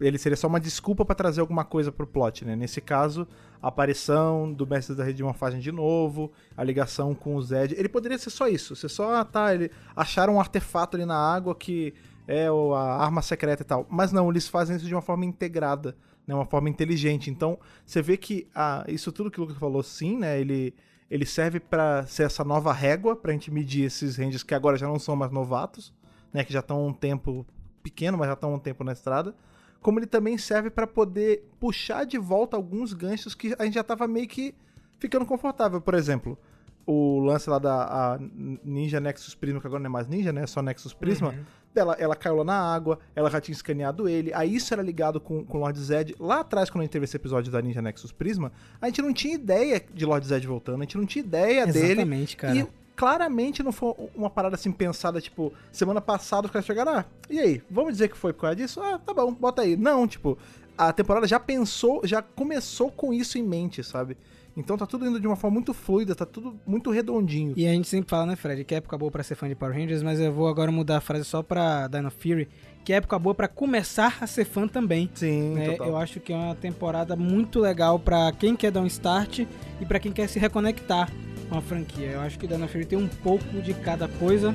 [0.00, 2.56] Ele seria só uma desculpa para trazer alguma coisa pro plot, né?
[2.56, 3.26] Nesse caso,
[3.60, 7.74] a aparição do mestre da rede de morfagem de novo, a ligação com o Zed.
[7.76, 8.74] Ele poderia ser só isso.
[8.74, 11.92] Ser só, ah, tá, ele acharam um artefato ali na água que
[12.26, 13.86] é a arma secreta e tal.
[13.90, 15.94] Mas não, eles fazem isso de uma forma integrada,
[16.26, 16.34] né?
[16.34, 17.28] Uma forma inteligente.
[17.30, 20.40] Então, você vê que ah, isso tudo que o Lucas falou, sim, né?
[20.40, 20.74] Ele
[21.10, 24.76] ele serve para ser essa nova régua para a gente medir esses ranges que agora
[24.76, 25.92] já não são mais novatos,
[26.32, 27.46] né, que já estão um tempo
[27.82, 29.34] pequeno, mas já estão um tempo na estrada.
[29.80, 33.82] Como ele também serve para poder puxar de volta alguns ganchos que a gente já
[33.82, 34.54] estava meio que
[34.98, 35.80] ficando confortável.
[35.80, 36.36] Por exemplo,
[36.84, 38.18] o lance lá da
[38.64, 40.42] Ninja Nexus Prisma, que agora não é mais Ninja, né?
[40.42, 41.28] É só Nexus Prisma.
[41.28, 41.44] Uhum.
[41.80, 44.32] Ela, ela caiu lá na água, ela já tinha escaneado ele.
[44.34, 46.14] Aí isso era ligado com, com Lord Zed.
[46.18, 49.12] Lá atrás, quando a gente teve esse episódio da Ninja Nexus Prisma, a gente não
[49.12, 51.92] tinha ideia de Lord Zed voltando, a gente não tinha ideia Exatamente, dele.
[51.92, 52.56] Exatamente, cara.
[52.56, 52.66] E
[52.96, 57.38] claramente não foi uma parada assim pensada, tipo, semana passada os caras chegaram, ah, e
[57.38, 58.80] aí, vamos dizer que foi por causa disso?
[58.80, 59.76] Ah, tá bom, bota aí.
[59.76, 60.38] Não, tipo,
[60.76, 64.16] a temporada já pensou, já começou com isso em mente, sabe?
[64.56, 67.52] Então tá tudo indo de uma forma muito fluida, tá tudo muito redondinho.
[67.56, 69.74] E a gente sempre fala, né, Fred, que época boa pra ser fã de Power
[69.74, 72.48] Rangers, mas eu vou agora mudar a frase só pra Dino Fury,
[72.82, 75.10] que é época boa para começar a ser fã também.
[75.14, 75.76] Sim, né?
[75.78, 79.84] Eu acho que é uma temporada muito legal para quem quer dar um start e
[79.86, 81.12] para quem quer se reconectar
[81.50, 82.12] com a franquia.
[82.12, 84.54] Eu acho que Dino Fury tem um pouco de cada coisa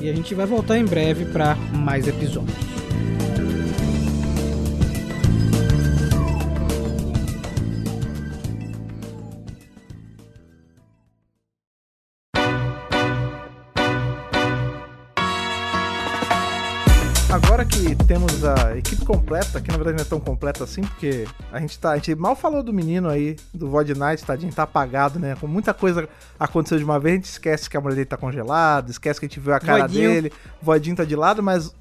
[0.00, 2.54] e a gente vai voltar em breve para mais episódios.
[18.10, 21.78] Temos a equipe completa, que na verdade não é tão completa assim, porque a gente
[21.78, 21.92] tá.
[21.92, 25.36] A gente mal falou do menino aí, do Void Knight, tadinho, tá apagado, né?
[25.40, 28.16] Com muita coisa aconteceu de uma vez, a gente esquece que a mulher dele tá
[28.16, 30.10] congelada, esquece que a gente viu a cara Voidinho.
[30.10, 31.72] dele, o Voidinho tá de lado, mas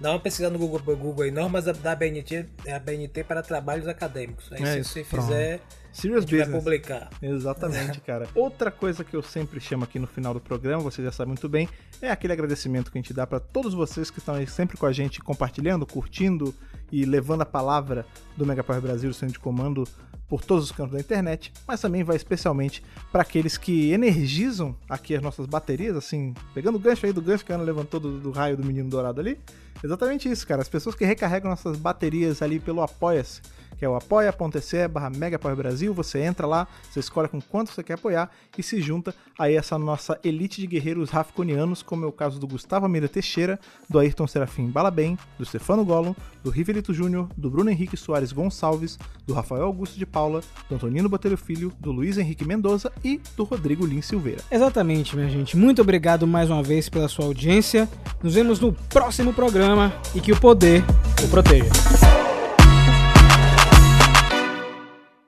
[0.00, 4.50] Dá uma pesquisa no Google, Google aí, normas da ABNT, é ABNT para trabalhos acadêmicos.
[4.50, 5.26] Aí é se isso, você pronto.
[5.26, 5.60] fizer,
[5.98, 6.48] Serious Business.
[6.48, 7.10] vai publicar.
[7.20, 8.28] Exatamente, cara.
[8.34, 11.48] Outra coisa que eu sempre chamo aqui no final do programa, você já sabe muito
[11.48, 11.68] bem,
[12.00, 14.86] é aquele agradecimento que a gente dá para todos vocês que estão aí sempre com
[14.86, 16.54] a gente, compartilhando, curtindo
[16.92, 19.88] e levando a palavra do Mega Power Brasil, o centro de comando,
[20.28, 22.80] por todos os cantos da internet, mas também vai especialmente
[23.10, 27.44] para aqueles que energizam aqui as nossas baterias, assim, pegando o gancho aí do gancho
[27.44, 29.40] que a Ana levantou do, do raio do menino dourado ali.
[29.82, 30.60] Exatamente isso, cara.
[30.62, 33.40] As pessoas que recarregam nossas baterias ali pelo Apoia-se
[33.78, 35.10] que é o apoia.se barra
[35.56, 35.94] Brasil.
[35.94, 39.78] Você entra lá, você escolhe com quanto você quer apoiar e se junta a essa
[39.78, 43.58] nossa elite de guerreiros rafconianos, como é o caso do Gustavo Amira Teixeira,
[43.88, 48.98] do Ayrton Serafim Balabem, do Stefano Gollum, do Rivelito Júnior, do Bruno Henrique Soares Gonçalves,
[49.26, 53.44] do Rafael Augusto de Paula, do Antonino Botelho Filho, do Luiz Henrique Mendoza e do
[53.44, 54.42] Rodrigo Lins Silveira.
[54.50, 55.56] Exatamente, minha gente.
[55.56, 57.88] Muito obrigado mais uma vez pela sua audiência.
[58.22, 60.82] Nos vemos no próximo programa e que o poder
[61.24, 62.37] o proteja.